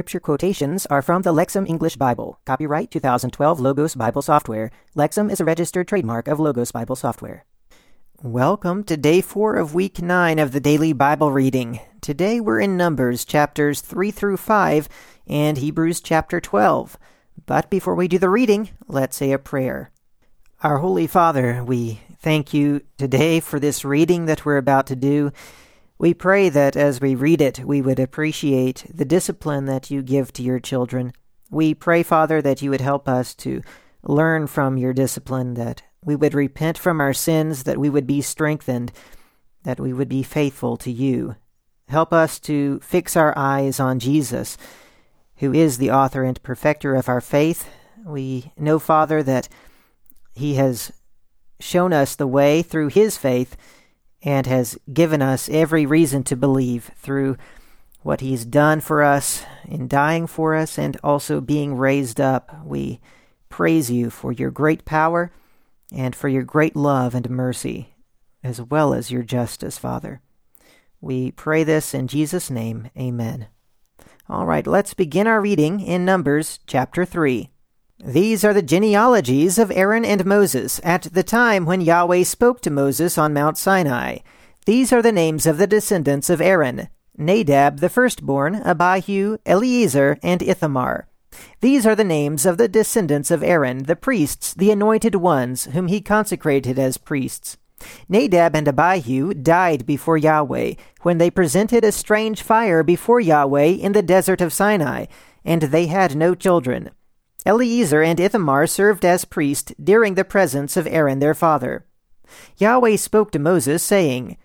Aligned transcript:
Scripture 0.00 0.18
quotations 0.18 0.86
are 0.86 1.02
from 1.02 1.20
the 1.20 1.32
Lexham 1.34 1.68
English 1.68 1.96
Bible. 1.96 2.40
Copyright 2.46 2.90
2012 2.90 3.60
Logos 3.60 3.94
Bible 3.94 4.22
Software. 4.22 4.70
Lexham 4.96 5.30
is 5.30 5.40
a 5.40 5.44
registered 5.44 5.88
trademark 5.88 6.26
of 6.26 6.40
Logos 6.40 6.72
Bible 6.72 6.96
Software. 6.96 7.44
Welcome 8.22 8.82
to 8.84 8.96
day 8.96 9.20
four 9.20 9.56
of 9.56 9.74
week 9.74 10.00
nine 10.00 10.38
of 10.38 10.52
the 10.52 10.58
daily 10.58 10.94
Bible 10.94 11.30
reading. 11.32 11.80
Today 12.00 12.40
we're 12.40 12.60
in 12.60 12.78
Numbers 12.78 13.26
chapters 13.26 13.82
3 13.82 14.10
through 14.10 14.38
5 14.38 14.88
and 15.26 15.58
Hebrews 15.58 16.00
chapter 16.00 16.40
12. 16.40 16.96
But 17.44 17.68
before 17.68 17.94
we 17.94 18.08
do 18.08 18.16
the 18.16 18.30
reading, 18.30 18.70
let's 18.88 19.18
say 19.18 19.32
a 19.32 19.38
prayer. 19.38 19.90
Our 20.62 20.78
Holy 20.78 21.08
Father, 21.08 21.62
we 21.62 22.00
thank 22.20 22.54
you 22.54 22.80
today 22.96 23.38
for 23.38 23.60
this 23.60 23.84
reading 23.84 24.24
that 24.24 24.46
we're 24.46 24.56
about 24.56 24.86
to 24.86 24.96
do. 24.96 25.30
We 26.00 26.14
pray 26.14 26.48
that 26.48 26.76
as 26.76 26.98
we 26.98 27.14
read 27.14 27.42
it, 27.42 27.58
we 27.58 27.82
would 27.82 28.00
appreciate 28.00 28.86
the 28.88 29.04
discipline 29.04 29.66
that 29.66 29.90
you 29.90 30.00
give 30.00 30.32
to 30.32 30.42
your 30.42 30.58
children. 30.58 31.12
We 31.50 31.74
pray, 31.74 32.02
Father, 32.02 32.40
that 32.40 32.62
you 32.62 32.70
would 32.70 32.80
help 32.80 33.06
us 33.06 33.34
to 33.34 33.60
learn 34.02 34.46
from 34.46 34.78
your 34.78 34.94
discipline, 34.94 35.52
that 35.54 35.82
we 36.02 36.16
would 36.16 36.32
repent 36.32 36.78
from 36.78 37.02
our 37.02 37.12
sins, 37.12 37.64
that 37.64 37.76
we 37.76 37.90
would 37.90 38.06
be 38.06 38.22
strengthened, 38.22 38.92
that 39.64 39.78
we 39.78 39.92
would 39.92 40.08
be 40.08 40.22
faithful 40.22 40.78
to 40.78 40.90
you. 40.90 41.36
Help 41.86 42.14
us 42.14 42.40
to 42.40 42.80
fix 42.80 43.14
our 43.14 43.36
eyes 43.36 43.78
on 43.78 43.98
Jesus, 43.98 44.56
who 45.36 45.52
is 45.52 45.76
the 45.76 45.90
author 45.90 46.24
and 46.24 46.42
perfecter 46.42 46.94
of 46.94 47.10
our 47.10 47.20
faith. 47.20 47.68
We 48.06 48.54
know, 48.56 48.78
Father, 48.78 49.22
that 49.24 49.50
he 50.32 50.54
has 50.54 50.92
shown 51.60 51.92
us 51.92 52.16
the 52.16 52.26
way 52.26 52.62
through 52.62 52.88
his 52.88 53.18
faith 53.18 53.54
and 54.22 54.46
has 54.46 54.78
given 54.92 55.22
us 55.22 55.48
every 55.48 55.86
reason 55.86 56.22
to 56.24 56.36
believe 56.36 56.90
through 56.96 57.36
what 58.02 58.20
he's 58.20 58.44
done 58.44 58.80
for 58.80 59.02
us 59.02 59.44
in 59.66 59.88
dying 59.88 60.26
for 60.26 60.54
us 60.54 60.78
and 60.78 60.96
also 61.02 61.40
being 61.40 61.74
raised 61.74 62.20
up. 62.20 62.64
We 62.64 63.00
praise 63.48 63.90
you 63.90 64.10
for 64.10 64.32
your 64.32 64.50
great 64.50 64.84
power 64.84 65.32
and 65.92 66.14
for 66.14 66.28
your 66.28 66.42
great 66.42 66.76
love 66.76 67.14
and 67.14 67.28
mercy, 67.28 67.94
as 68.42 68.60
well 68.62 68.94
as 68.94 69.10
your 69.10 69.22
justice, 69.22 69.76
Father. 69.76 70.20
We 71.00 71.30
pray 71.30 71.64
this 71.64 71.94
in 71.94 72.08
Jesus' 72.08 72.50
name. 72.50 72.90
Amen. 72.98 73.48
All 74.28 74.46
right, 74.46 74.66
let's 74.66 74.94
begin 74.94 75.26
our 75.26 75.40
reading 75.40 75.80
in 75.80 76.04
Numbers 76.04 76.60
chapter 76.66 77.04
3. 77.04 77.50
These 78.04 78.44
are 78.44 78.54
the 78.54 78.62
genealogies 78.62 79.58
of 79.58 79.70
Aaron 79.70 80.06
and 80.06 80.24
Moses 80.24 80.80
at 80.82 81.02
the 81.02 81.22
time 81.22 81.66
when 81.66 81.82
Yahweh 81.82 82.22
spoke 82.22 82.62
to 82.62 82.70
Moses 82.70 83.18
on 83.18 83.34
Mount 83.34 83.58
Sinai. 83.58 84.18
These 84.64 84.90
are 84.90 85.02
the 85.02 85.12
names 85.12 85.46
of 85.46 85.58
the 85.58 85.66
descendants 85.66 86.30
of 86.30 86.40
Aaron 86.40 86.88
Nadab 87.18 87.80
the 87.80 87.90
firstborn, 87.90 88.54
Abihu, 88.54 89.36
Eleazar, 89.44 90.16
and 90.22 90.40
Ithamar. 90.40 91.08
These 91.60 91.84
are 91.84 91.94
the 91.94 92.02
names 92.02 92.46
of 92.46 92.56
the 92.56 92.68
descendants 92.68 93.30
of 93.30 93.42
Aaron, 93.42 93.82
the 93.82 93.96
priests, 93.96 94.54
the 94.54 94.70
anointed 94.70 95.16
ones, 95.16 95.66
whom 95.66 95.88
he 95.88 96.00
consecrated 96.00 96.78
as 96.78 96.96
priests. 96.96 97.58
Nadab 98.08 98.56
and 98.56 98.66
Abihu 98.66 99.34
died 99.34 99.84
before 99.84 100.16
Yahweh 100.16 100.72
when 101.02 101.18
they 101.18 101.30
presented 101.30 101.84
a 101.84 101.92
strange 101.92 102.40
fire 102.40 102.82
before 102.82 103.20
Yahweh 103.20 103.76
in 103.76 103.92
the 103.92 104.02
desert 104.02 104.40
of 104.40 104.54
Sinai, 104.54 105.04
and 105.44 105.62
they 105.64 105.86
had 105.86 106.16
no 106.16 106.34
children. 106.34 106.90
Eleazar 107.46 108.02
and 108.02 108.20
Ithamar 108.20 108.66
served 108.66 109.04
as 109.04 109.24
priests 109.24 109.72
during 109.82 110.14
the 110.14 110.24
presence 110.24 110.76
of 110.76 110.86
Aaron 110.86 111.18
their 111.18 111.34
father. 111.34 111.86
Yahweh 112.58 112.96
spoke 112.96 113.32
to 113.32 113.38
Moses, 113.38 113.82
saying, 113.82 114.36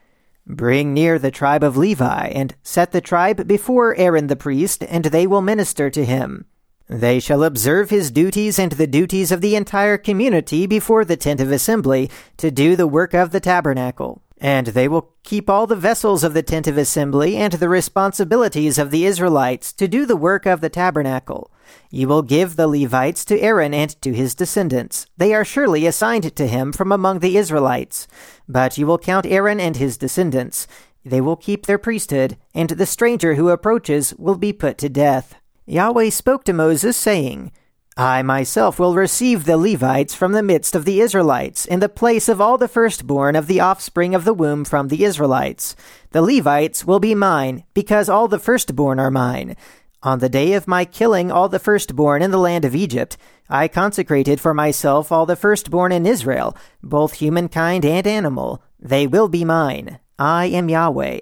Bring 0.48 0.94
near 0.94 1.18
the 1.18 1.32
tribe 1.32 1.64
of 1.64 1.76
Levi, 1.76 2.28
and 2.28 2.56
set 2.64 2.92
the 2.92 3.02
tribe 3.02 3.48
before 3.48 3.96
Aaron 3.96 4.28
the 4.28 4.36
priest, 4.36 4.84
and 4.84 5.06
they 5.06 5.26
will 5.26 5.42
minister 5.42 5.90
to 5.90 6.06
him. 6.06 6.46
They 6.88 7.20
shall 7.20 7.44
observe 7.44 7.90
his 7.90 8.12
duties 8.12 8.60
and 8.60 8.74
the 8.74 8.86
duties 8.86 9.32
of 9.32 9.42
the 9.42 9.56
entire 9.56 9.98
community 9.98 10.68
before 10.68 11.04
the 11.04 11.18
tent 11.18 11.42
of 11.42 11.52
assembly, 11.52 12.12
to 12.38 12.52
do 12.52 12.76
the 12.76 12.88
work 12.88 13.16
of 13.16 13.32
the 13.32 13.40
tabernacle. 13.40 14.22
And 14.38 14.68
they 14.68 14.88
will 14.88 15.14
keep 15.24 15.50
all 15.50 15.66
the 15.66 15.76
vessels 15.76 16.24
of 16.24 16.34
the 16.34 16.44
tent 16.44 16.68
of 16.68 16.78
assembly 16.78 17.38
and 17.38 17.54
the 17.54 17.70
responsibilities 17.70 18.78
of 18.78 18.92
the 18.92 19.06
Israelites 19.06 19.72
to 19.74 19.88
do 19.88 20.06
the 20.06 20.18
work 20.18 20.46
of 20.46 20.62
the 20.62 20.70
tabernacle. 20.70 21.52
You 21.90 22.08
will 22.08 22.22
give 22.22 22.56
the 22.56 22.68
Levites 22.68 23.24
to 23.26 23.40
Aaron 23.40 23.74
and 23.74 24.00
to 24.02 24.14
his 24.14 24.36
descendants. 24.36 25.08
They 25.18 25.34
are 25.34 25.46
surely 25.46 25.86
assigned 25.86 26.36
to 26.36 26.48
him 26.48 26.74
from 26.74 26.92
among 26.92 27.20
the 27.20 27.38
Israelites. 27.38 28.08
But 28.48 28.78
you 28.78 28.86
will 28.86 28.98
count 28.98 29.26
Aaron 29.26 29.60
and 29.60 29.78
his 29.78 29.98
descendants. 29.98 30.68
They 31.06 31.22
will 31.22 31.36
keep 31.36 31.66
their 31.66 31.78
priesthood, 31.78 32.38
and 32.54 32.72
the 32.72 32.86
stranger 32.86 33.36
who 33.36 33.50
approaches 33.50 34.14
will 34.18 34.36
be 34.36 34.52
put 34.52 34.78
to 34.80 34.90
death. 34.90 35.36
Yahweh 35.66 36.10
spoke 36.10 36.44
to 36.44 36.54
Moses, 36.54 36.98
saying, 36.98 37.52
I 37.98 38.24
myself 38.24 38.78
will 38.78 38.94
receive 38.94 39.46
the 39.46 39.56
Levites 39.56 40.14
from 40.14 40.34
the 40.34 40.44
midst 40.44 40.76
of 40.76 40.84
the 40.84 41.00
Israelites, 41.00 41.64
in 41.66 41.80
the 41.80 41.88
place 41.88 42.28
of 42.28 42.42
all 42.42 42.58
the 42.58 42.68
firstborn 42.68 43.38
of 43.38 43.48
the 43.48 43.62
offspring 43.62 44.14
of 44.14 44.26
the 44.26 44.34
womb 44.34 44.66
from 44.66 44.90
the 44.90 45.06
Israelites. 45.06 45.78
The 46.12 46.22
Levites 46.22 46.84
will 46.84 47.00
be 47.00 47.16
mine, 47.16 47.64
because 47.74 48.10
all 48.10 48.28
the 48.28 48.38
firstborn 48.38 49.00
are 49.00 49.12
mine. 49.12 49.56
On 50.04 50.20
the 50.20 50.28
day 50.28 50.52
of 50.52 50.68
my 50.68 50.84
killing 50.84 51.32
all 51.32 51.48
the 51.48 51.58
firstborn 51.58 52.22
in 52.22 52.32
the 52.32 52.38
land 52.38 52.66
of 52.66 52.76
Egypt, 52.76 53.16
I 53.50 53.70
consecrated 53.70 54.42
for 54.42 54.54
myself 54.54 55.10
all 55.10 55.26
the 55.26 55.38
firstborn 55.38 55.94
in 55.94 56.06
Israel, 56.06 56.54
both 56.84 57.14
humankind 57.14 57.86
and 57.86 58.06
animal. 58.06 58.62
They 58.78 59.08
will 59.08 59.30
be 59.30 59.46
mine. 59.46 60.00
I 60.20 60.48
am 60.48 60.68
Yahweh. 60.68 61.22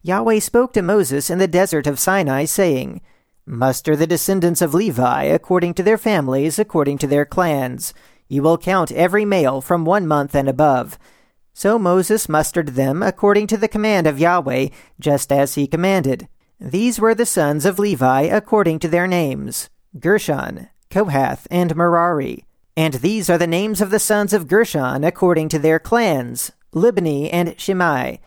Yahweh 0.00 0.38
spoke 0.38 0.72
to 0.72 0.80
Moses 0.80 1.28
in 1.28 1.36
the 1.36 1.46
desert 1.46 1.86
of 1.86 1.98
Sinai, 1.98 2.46
saying, 2.46 3.02
Muster 3.44 3.96
the 3.96 4.06
descendants 4.06 4.62
of 4.62 4.72
Levi 4.72 5.24
according 5.24 5.74
to 5.74 5.82
their 5.82 5.98
families, 5.98 6.60
according 6.60 6.98
to 6.98 7.08
their 7.08 7.24
clans. 7.24 7.92
You 8.28 8.40
will 8.40 8.56
count 8.56 8.92
every 8.92 9.24
male 9.24 9.60
from 9.60 9.84
one 9.84 10.06
month 10.06 10.36
and 10.36 10.48
above. 10.48 10.96
So 11.52 11.76
Moses 11.76 12.28
mustered 12.28 12.68
them 12.68 13.02
according 13.02 13.48
to 13.48 13.56
the 13.56 13.66
command 13.66 14.06
of 14.06 14.20
Yahweh, 14.20 14.68
just 15.00 15.32
as 15.32 15.56
he 15.56 15.66
commanded. 15.66 16.28
These 16.60 17.00
were 17.00 17.16
the 17.16 17.26
sons 17.26 17.66
of 17.66 17.80
Levi 17.80 18.22
according 18.22 18.78
to 18.78 18.88
their 18.88 19.08
names 19.08 19.68
Gershon, 19.98 20.68
Kohath, 20.88 21.48
and 21.50 21.74
Merari. 21.74 22.44
And 22.76 22.94
these 22.94 23.28
are 23.28 23.38
the 23.38 23.46
names 23.48 23.80
of 23.80 23.90
the 23.90 23.98
sons 23.98 24.32
of 24.32 24.46
Gershon 24.46 25.02
according 25.02 25.48
to 25.48 25.58
their 25.58 25.80
clans 25.80 26.52
Libni 26.72 27.28
and 27.32 27.58
Shimei. 27.60 28.20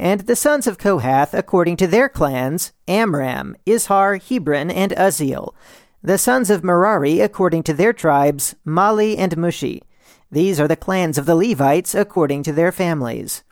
And 0.00 0.20
the 0.22 0.36
sons 0.36 0.68
of 0.68 0.78
Kohath, 0.78 1.34
according 1.34 1.76
to 1.78 1.88
their 1.88 2.08
clans, 2.08 2.72
Amram, 2.86 3.56
Izhar, 3.66 4.22
Hebron, 4.22 4.70
and 4.70 4.92
Uzziel. 4.92 5.54
The 6.04 6.18
sons 6.18 6.50
of 6.50 6.62
Merari, 6.62 7.18
according 7.18 7.64
to 7.64 7.74
their 7.74 7.92
tribes, 7.92 8.54
Mahli 8.64 9.18
and 9.18 9.36
Mushi. 9.36 9.82
These 10.30 10.60
are 10.60 10.68
the 10.68 10.76
clans 10.76 11.18
of 11.18 11.26
the 11.26 11.34
Levites, 11.34 11.96
according 11.96 12.44
to 12.44 12.52
their 12.52 12.70
families. 12.70 13.42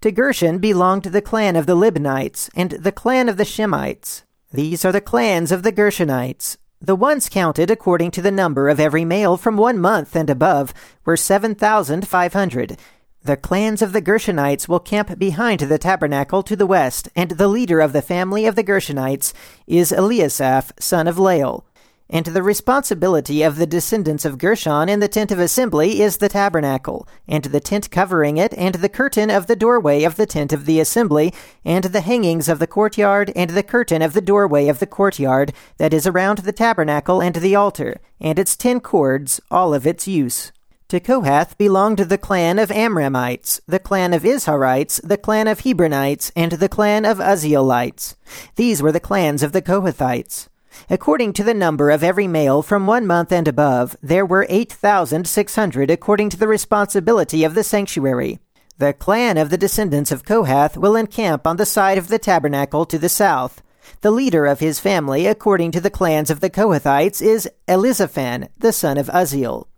To 0.00 0.10
Gershon 0.10 0.60
belonged 0.60 1.04
the 1.04 1.20
clan 1.20 1.56
of 1.56 1.66
the 1.66 1.76
Libnites, 1.76 2.48
and 2.54 2.70
the 2.70 2.92
clan 2.92 3.28
of 3.28 3.36
the 3.36 3.44
Shimeites. 3.44 4.22
These 4.50 4.86
are 4.86 4.92
the 4.92 5.00
clans 5.02 5.52
of 5.52 5.62
the 5.62 5.72
Gershonites. 5.72 6.56
The 6.80 6.96
ones 6.96 7.28
counted 7.28 7.70
according 7.70 8.12
to 8.12 8.22
the 8.22 8.32
number 8.32 8.70
of 8.70 8.80
every 8.80 9.04
male 9.04 9.36
from 9.36 9.58
one 9.58 9.78
month 9.78 10.16
and 10.16 10.30
above 10.30 10.72
were 11.04 11.18
seven 11.18 11.54
thousand 11.54 12.08
five 12.08 12.32
hundred. 12.32 12.78
The 13.24 13.36
clans 13.36 13.82
of 13.82 13.92
the 13.92 14.02
Gershonites 14.02 14.66
will 14.66 14.80
camp 14.80 15.16
behind 15.16 15.60
the 15.60 15.78
tabernacle 15.78 16.42
to 16.42 16.56
the 16.56 16.66
west, 16.66 17.08
and 17.14 17.30
the 17.30 17.46
leader 17.46 17.78
of 17.78 17.92
the 17.92 18.02
family 18.02 18.46
of 18.46 18.56
the 18.56 18.64
Gershonites 18.64 19.32
is 19.64 19.92
Eliasaph, 19.92 20.72
son 20.80 21.06
of 21.06 21.20
Lael. 21.20 21.64
And 22.10 22.26
the 22.26 22.42
responsibility 22.42 23.44
of 23.44 23.54
the 23.54 23.66
descendants 23.66 24.24
of 24.24 24.38
Gershon 24.38 24.88
in 24.88 24.98
the 24.98 25.06
tent 25.06 25.30
of 25.30 25.38
assembly 25.38 26.02
is 26.02 26.16
the 26.16 26.28
tabernacle, 26.28 27.06
and 27.28 27.44
the 27.44 27.60
tent 27.60 27.92
covering 27.92 28.38
it, 28.38 28.52
and 28.54 28.74
the 28.74 28.88
curtain 28.88 29.30
of 29.30 29.46
the 29.46 29.54
doorway 29.54 30.02
of 30.02 30.16
the 30.16 30.26
tent 30.26 30.52
of 30.52 30.66
the 30.66 30.80
assembly, 30.80 31.32
and 31.64 31.84
the 31.84 32.00
hangings 32.00 32.48
of 32.48 32.58
the 32.58 32.66
courtyard, 32.66 33.30
and 33.36 33.50
the 33.50 33.62
curtain 33.62 34.02
of 34.02 34.14
the 34.14 34.20
doorway 34.20 34.66
of 34.66 34.80
the 34.80 34.86
courtyard 34.86 35.52
that 35.76 35.94
is 35.94 36.08
around 36.08 36.38
the 36.38 36.52
tabernacle 36.52 37.22
and 37.22 37.36
the 37.36 37.54
altar, 37.54 38.00
and 38.20 38.36
its 38.36 38.56
ten 38.56 38.80
cords, 38.80 39.40
all 39.48 39.72
of 39.72 39.86
its 39.86 40.08
use. 40.08 40.50
To 40.92 41.00
Kohath 41.00 41.56
belonged 41.56 42.00
the 42.00 42.18
clan 42.18 42.58
of 42.58 42.68
Amramites, 42.68 43.62
the 43.66 43.78
clan 43.78 44.12
of 44.12 44.24
Izharites, 44.24 45.00
the 45.02 45.16
clan 45.16 45.48
of 45.48 45.60
Hebronites, 45.60 46.30
and 46.36 46.52
the 46.52 46.68
clan 46.68 47.06
of 47.06 47.16
Uzzielites. 47.16 48.14
These 48.56 48.82
were 48.82 48.92
the 48.92 49.00
clans 49.00 49.42
of 49.42 49.52
the 49.52 49.62
Kohathites. 49.62 50.48
According 50.90 51.32
to 51.32 51.44
the 51.44 51.54
number 51.54 51.88
of 51.88 52.04
every 52.04 52.26
male 52.26 52.60
from 52.60 52.86
one 52.86 53.06
month 53.06 53.32
and 53.32 53.48
above, 53.48 53.96
there 54.02 54.26
were 54.26 54.44
8,600 54.50 55.90
according 55.90 56.28
to 56.28 56.36
the 56.36 56.46
responsibility 56.46 57.42
of 57.42 57.54
the 57.54 57.64
sanctuary. 57.64 58.38
The 58.76 58.92
clan 58.92 59.38
of 59.38 59.48
the 59.48 59.56
descendants 59.56 60.12
of 60.12 60.26
Kohath 60.26 60.76
will 60.76 60.94
encamp 60.94 61.46
on 61.46 61.56
the 61.56 61.64
side 61.64 61.96
of 61.96 62.08
the 62.08 62.18
tabernacle 62.18 62.84
to 62.84 62.98
the 62.98 63.08
south. 63.08 63.62
The 64.02 64.10
leader 64.10 64.44
of 64.44 64.60
his 64.60 64.78
family, 64.78 65.26
according 65.26 65.70
to 65.70 65.80
the 65.80 65.88
clans 65.88 66.30
of 66.30 66.40
the 66.40 66.50
Kohathites, 66.50 67.22
is 67.22 67.48
Elizaphan, 67.66 68.48
the 68.58 68.74
son 68.74 68.98
of 68.98 69.06
Uzziel. 69.06 69.68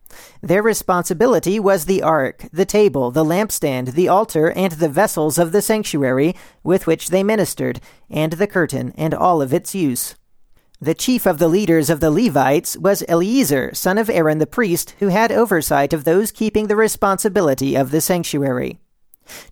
Their 0.43 0.62
responsibility 0.62 1.58
was 1.58 1.84
the 1.84 2.02
ark, 2.02 2.46
the 2.52 2.64
table, 2.64 3.11
the 3.11 3.25
lampstand, 3.25 3.93
the 3.93 4.08
altar, 4.08 4.50
and 4.50 4.72
the 4.72 4.88
vessels 4.88 5.38
of 5.38 5.52
the 5.52 5.62
sanctuary 5.62 6.34
with 6.62 6.87
which 6.87 7.08
they 7.08 7.22
ministered, 7.22 7.81
and 8.11 8.34
the 8.34 8.46
curtain, 8.46 8.93
and 8.96 9.14
all 9.14 9.40
of 9.43 9.55
its 9.55 9.75
use. 9.75 10.16
The 10.81 10.94
chief 10.94 11.25
of 11.25 11.38
the 11.38 11.49
leaders 11.49 11.88
of 11.88 12.00
the 12.00 12.11
Levites 12.11 12.76
was 12.76 13.05
Eleazar, 13.08 13.72
son 13.75 13.96
of 13.96 14.11
Aaron 14.11 14.38
the 14.38 14.46
priest, 14.46 14.94
who 14.99 15.08
had 15.08 15.32
oversight 15.32 15.93
of 15.93 16.05
those 16.05 16.31
keeping 16.31 16.67
the 16.67 16.76
responsibility 16.76 17.75
of 17.75 17.90
the 17.90 18.00
sanctuary. 18.00 18.81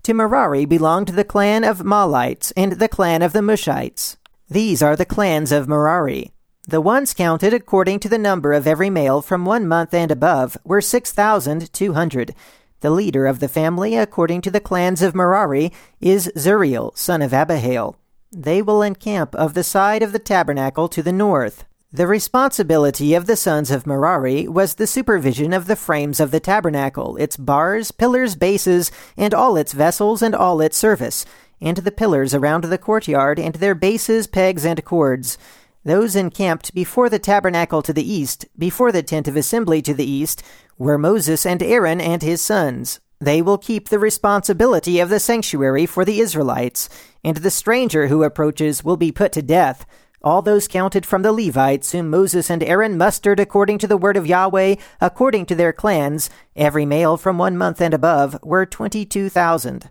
To 0.03 0.12
Merari 0.12 0.67
belonged 0.67 1.08
the 1.08 1.25
clan 1.25 1.65
of 1.65 1.79
Mahlites 1.79 2.53
and 2.56 2.73
the 2.73 2.88
clan 2.88 3.23
of 3.23 3.32
the 3.32 3.41
Mushites. 3.41 4.17
These 4.50 4.82
are 4.82 4.97
the 4.97 5.06
clans 5.06 5.53
of 5.53 5.69
Merari. 5.69 6.32
The 6.69 6.81
ones 6.81 7.12
counted 7.12 7.53
according 7.53 7.99
to 8.00 8.09
the 8.09 8.19
number 8.19 8.53
of 8.53 8.69
every 8.69 8.88
male 8.88 9.20
from 9.20 9.44
one 9.44 9.67
month 9.67 9.93
and 9.93 10.12
above 10.12 10.56
were 10.62 10.81
6,200. 10.81 12.35
The 12.82 12.91
leader 12.91 13.26
of 13.26 13.41
the 13.41 13.49
family, 13.49 13.97
according 13.97 14.43
to 14.43 14.50
the 14.50 14.61
clans 14.61 15.03
of 15.03 15.12
Merari, 15.12 15.73
is 16.00 16.31
Zuriel, 16.37 16.97
son 16.97 17.20
of 17.20 17.32
Abihail. 17.32 17.97
They 18.31 18.62
will 18.62 18.81
encamp 18.81 19.35
of 19.35 19.55
the 19.55 19.64
side 19.64 20.05
of 20.05 20.12
the 20.12 20.20
tabernacle 20.20 20.87
to 20.91 21.03
the 21.03 21.12
north. 21.12 21.64
The 21.93 22.06
responsibility 22.06 23.12
of 23.12 23.26
the 23.26 23.37
sons 23.37 23.73
of 23.73 23.85
Merari 23.85 24.47
was 24.47 24.75
the 24.75 24.87
supervision 24.87 25.53
of 25.53 25.67
the 25.67 25.76
frames 25.76 26.20
of 26.20 26.31
the 26.31 26.41
tabernacle, 26.41 27.17
its 27.17 27.37
bars, 27.37 27.91
pillars, 27.91 28.37
bases, 28.37 28.93
and 29.17 29.35
all 29.35 29.56
its 29.56 29.73
vessels 29.73 30.23
and 30.23 30.35
all 30.35 30.61
its 30.61 30.76
service, 30.76 31.26
and 31.61 31.79
the 31.79 31.93
pillars 31.93 32.35
around 32.35 32.65
the 32.65 32.79
courtyard, 32.79 33.38
and 33.41 33.56
their 33.56 33.75
bases, 33.75 34.29
pegs, 34.29 34.65
and 34.65 34.85
cords. 34.85 35.37
Those 35.84 36.14
encamped 36.14 36.75
before 36.75 37.08
the 37.08 37.19
tabernacle 37.19 37.82
to 37.82 37.93
the 37.93 38.08
east, 38.08 38.46
before 38.56 38.93
the 38.93 39.02
tent 39.02 39.26
of 39.29 39.37
assembly 39.37 39.82
to 39.82 39.94
the 39.94 40.08
east, 40.08 40.43
were 40.79 40.99
Moses 40.99 41.44
and 41.44 41.62
Aaron 41.62 42.00
and 42.00 42.23
his 42.23 42.40
sons. 42.40 43.00
They 43.20 43.43
will 43.43 43.58
keep 43.58 43.88
the 43.88 43.99
responsibility 43.99 45.00
of 45.00 45.08
the 45.08 45.20
sanctuary 45.20 45.87
for 45.87 46.05
the 46.05 46.20
Israelites, 46.20 46.88
and 47.23 47.37
the 47.37 47.50
stranger 47.50 48.08
who 48.08 48.23
approaches 48.23 48.84
will 48.84 48.96
be 48.96 49.12
put 49.12 49.32
to 49.32 49.43
death 49.43 49.87
all 50.25 50.43
those 50.43 50.69
counted 50.69 51.05
from 51.05 51.23
the 51.23 51.32
Levites, 51.32 51.93
whom 51.93 52.08
Moses 52.08 52.49
and 52.49 52.62
Aaron 52.62 52.96
mustered 52.96 53.40
according 53.40 53.79
to 53.79 53.87
the 53.87 53.96
word 53.96 54.17
of 54.17 54.26
Yahweh, 54.26 54.76
according 55.00 55.46
to 55.46 55.55
their 55.55 55.73
clans, 55.73 56.31
every 56.55 56.87
male 56.87 57.17
from 57.17 57.38
one 57.38 57.56
month 57.56 57.81
and 57.81 57.93
above, 57.93 58.38
were 58.43 58.64
twenty 58.64 59.05
two 59.05 59.29
thousand. 59.29 59.90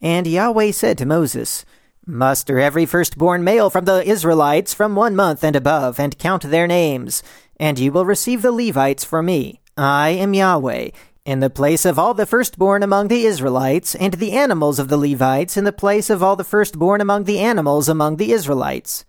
And 0.00 0.26
Yahweh 0.26 0.70
said 0.70 0.98
to 0.98 1.06
Moses, 1.06 1.64
Muster 2.06 2.58
every 2.58 2.84
firstborn 2.84 3.42
male 3.42 3.70
from 3.70 3.86
the 3.86 4.06
Israelites 4.06 4.74
from 4.74 4.94
one 4.94 5.16
month 5.16 5.42
and 5.42 5.56
above, 5.56 5.98
and 5.98 6.18
count 6.18 6.42
their 6.42 6.66
names, 6.66 7.22
and 7.58 7.78
you 7.78 7.90
will 7.90 8.04
receive 8.04 8.42
the 8.42 8.52
Levites 8.52 9.04
for 9.04 9.22
me. 9.22 9.62
I 9.78 10.10
am 10.10 10.34
Yahweh. 10.34 10.90
In 11.24 11.40
the 11.40 11.48
place 11.48 11.86
of 11.86 11.98
all 11.98 12.12
the 12.12 12.26
firstborn 12.26 12.82
among 12.82 13.08
the 13.08 13.24
Israelites, 13.24 13.94
and 13.94 14.12
the 14.14 14.32
animals 14.32 14.78
of 14.78 14.88
the 14.88 14.98
Levites, 14.98 15.56
in 15.56 15.64
the 15.64 15.72
place 15.72 16.10
of 16.10 16.22
all 16.22 16.36
the 16.36 16.44
firstborn 16.44 17.00
among 17.00 17.24
the 17.24 17.38
animals 17.38 17.88
among 17.88 18.16
the 18.16 18.32
Israelites. 18.32 19.06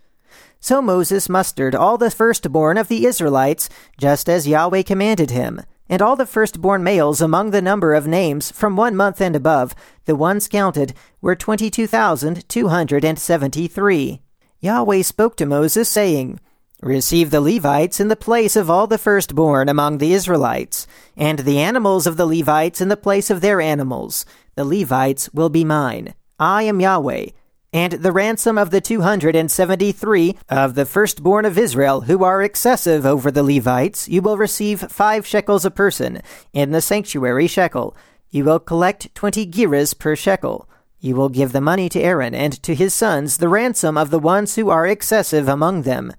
So 0.61 0.81
Moses 0.81 1.27
mustered 1.27 1.75
all 1.75 1.97
the 1.97 2.09
firstborn 2.09 2.77
of 2.77 2.87
the 2.87 3.05
Israelites, 3.05 3.67
just 3.97 4.29
as 4.29 4.47
Yahweh 4.47 4.83
commanded 4.83 5.31
him, 5.31 5.61
and 5.87 6.01
all 6.01 6.15
the 6.15 6.25
firstborn 6.25 6.83
males 6.83 7.21
among 7.21 7.51
the 7.51 7.61
number 7.61 7.93
of 7.93 8.07
names 8.07 8.51
from 8.51 8.75
one 8.75 8.95
month 8.95 9.21
and 9.21 9.35
above, 9.35 9.75
the 10.05 10.15
ones 10.15 10.47
counted, 10.47 10.93
were 11.21 11.35
twenty 11.35 11.69
two 11.69 11.87
thousand 11.87 12.47
two 12.49 12.67
hundred 12.69 13.05
and 13.05 13.19
seventy 13.19 13.67
three. 13.67 14.21
Yahweh 14.59 15.01
spoke 15.01 15.37
to 15.37 15.45
Moses, 15.45 15.87
saying, 15.89 16.39
Receive 16.81 17.31
the 17.31 17.41
Levites 17.41 17.99
in 17.99 18.09
the 18.09 18.15
place 18.15 18.55
of 18.55 18.69
all 18.69 18.87
the 18.87 18.97
firstborn 18.97 19.69
among 19.69 19.97
the 19.97 20.13
Israelites, 20.13 20.87
and 21.15 21.39
the 21.39 21.59
animals 21.59 22.05
of 22.05 22.17
the 22.17 22.25
Levites 22.25 22.81
in 22.81 22.89
the 22.89 22.97
place 22.97 23.29
of 23.29 23.41
their 23.41 23.61
animals. 23.61 24.25
The 24.55 24.65
Levites 24.65 25.29
will 25.33 25.49
be 25.49 25.63
mine. 25.63 26.13
I 26.39 26.63
am 26.63 26.81
Yahweh 26.81 27.27
and 27.75 27.91
the 27.91 28.13
ransom 28.13 28.57
of 28.57 28.69
the 28.69 28.79
two 28.79 29.01
hundred 29.01 29.35
and 29.35 29.51
seventy 29.51 29.91
three 29.91 30.37
of 30.47 30.75
the 30.75 30.85
firstborn 30.85 31.43
of 31.43 31.57
Israel 31.57 32.01
who 32.01 32.23
are 32.23 32.41
excessive 32.41 33.05
over 33.05 33.29
the 33.29 33.43
Levites, 33.43 34.07
you 34.07 34.21
will 34.21 34.37
receive 34.37 34.89
five 34.89 35.27
shekels 35.27 35.65
a 35.65 35.69
person, 35.69 36.21
in 36.53 36.71
the 36.71 36.79
sanctuary 36.79 37.47
shekel. 37.47 37.93
You 38.29 38.45
will 38.45 38.59
collect 38.59 39.13
twenty 39.13 39.45
gerahs 39.45 39.93
per 39.99 40.15
shekel. 40.15 40.69
You 41.01 41.17
will 41.17 41.27
give 41.27 41.51
the 41.51 41.59
money 41.59 41.89
to 41.89 41.99
Aaron 41.99 42.33
and 42.33 42.63
to 42.63 42.73
his 42.73 42.93
sons 42.93 43.39
the 43.39 43.49
ransom 43.49 43.97
of 43.97 44.09
the 44.09 44.19
ones 44.19 44.55
who 44.55 44.69
are 44.69 44.87
excessive 44.87 45.49
among 45.49 45.81
them. 45.81 46.13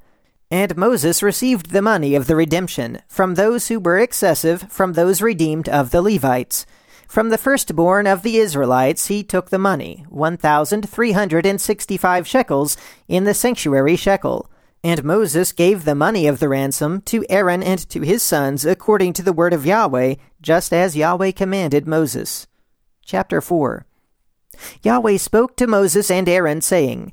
And 0.50 0.76
Moses 0.76 1.22
received 1.22 1.70
the 1.70 1.80
money 1.80 2.14
of 2.14 2.26
the 2.26 2.36
redemption 2.36 3.00
from 3.08 3.34
those 3.34 3.68
who 3.68 3.80
were 3.80 3.98
excessive, 3.98 4.70
from 4.70 4.92
those 4.92 5.22
redeemed 5.22 5.70
of 5.70 5.90
the 5.90 6.02
Levites. 6.02 6.66
From 7.06 7.30
the 7.30 7.38
firstborn 7.38 8.06
of 8.06 8.22
the 8.22 8.38
Israelites 8.38 9.06
he 9.06 9.22
took 9.22 9.50
the 9.50 9.58
money, 9.58 10.04
1,365 10.08 12.26
shekels, 12.26 12.76
in 13.08 13.24
the 13.24 13.34
sanctuary 13.34 13.96
shekel. 13.96 14.50
And 14.84 15.02
Moses 15.02 15.52
gave 15.52 15.84
the 15.84 15.94
money 15.94 16.26
of 16.26 16.38
the 16.38 16.48
ransom 16.48 17.00
to 17.02 17.24
Aaron 17.28 17.62
and 17.62 17.88
to 17.90 18.02
his 18.02 18.22
sons 18.22 18.64
according 18.64 19.12
to 19.14 19.22
the 19.22 19.32
word 19.32 19.52
of 19.52 19.66
Yahweh, 19.66 20.14
just 20.40 20.72
as 20.72 20.96
Yahweh 20.96 21.32
commanded 21.32 21.86
Moses. 21.86 22.46
Chapter 23.04 23.40
4 23.40 23.86
Yahweh 24.82 25.16
spoke 25.16 25.56
to 25.56 25.66
Moses 25.66 26.10
and 26.10 26.28
Aaron, 26.28 26.60
saying, 26.60 27.12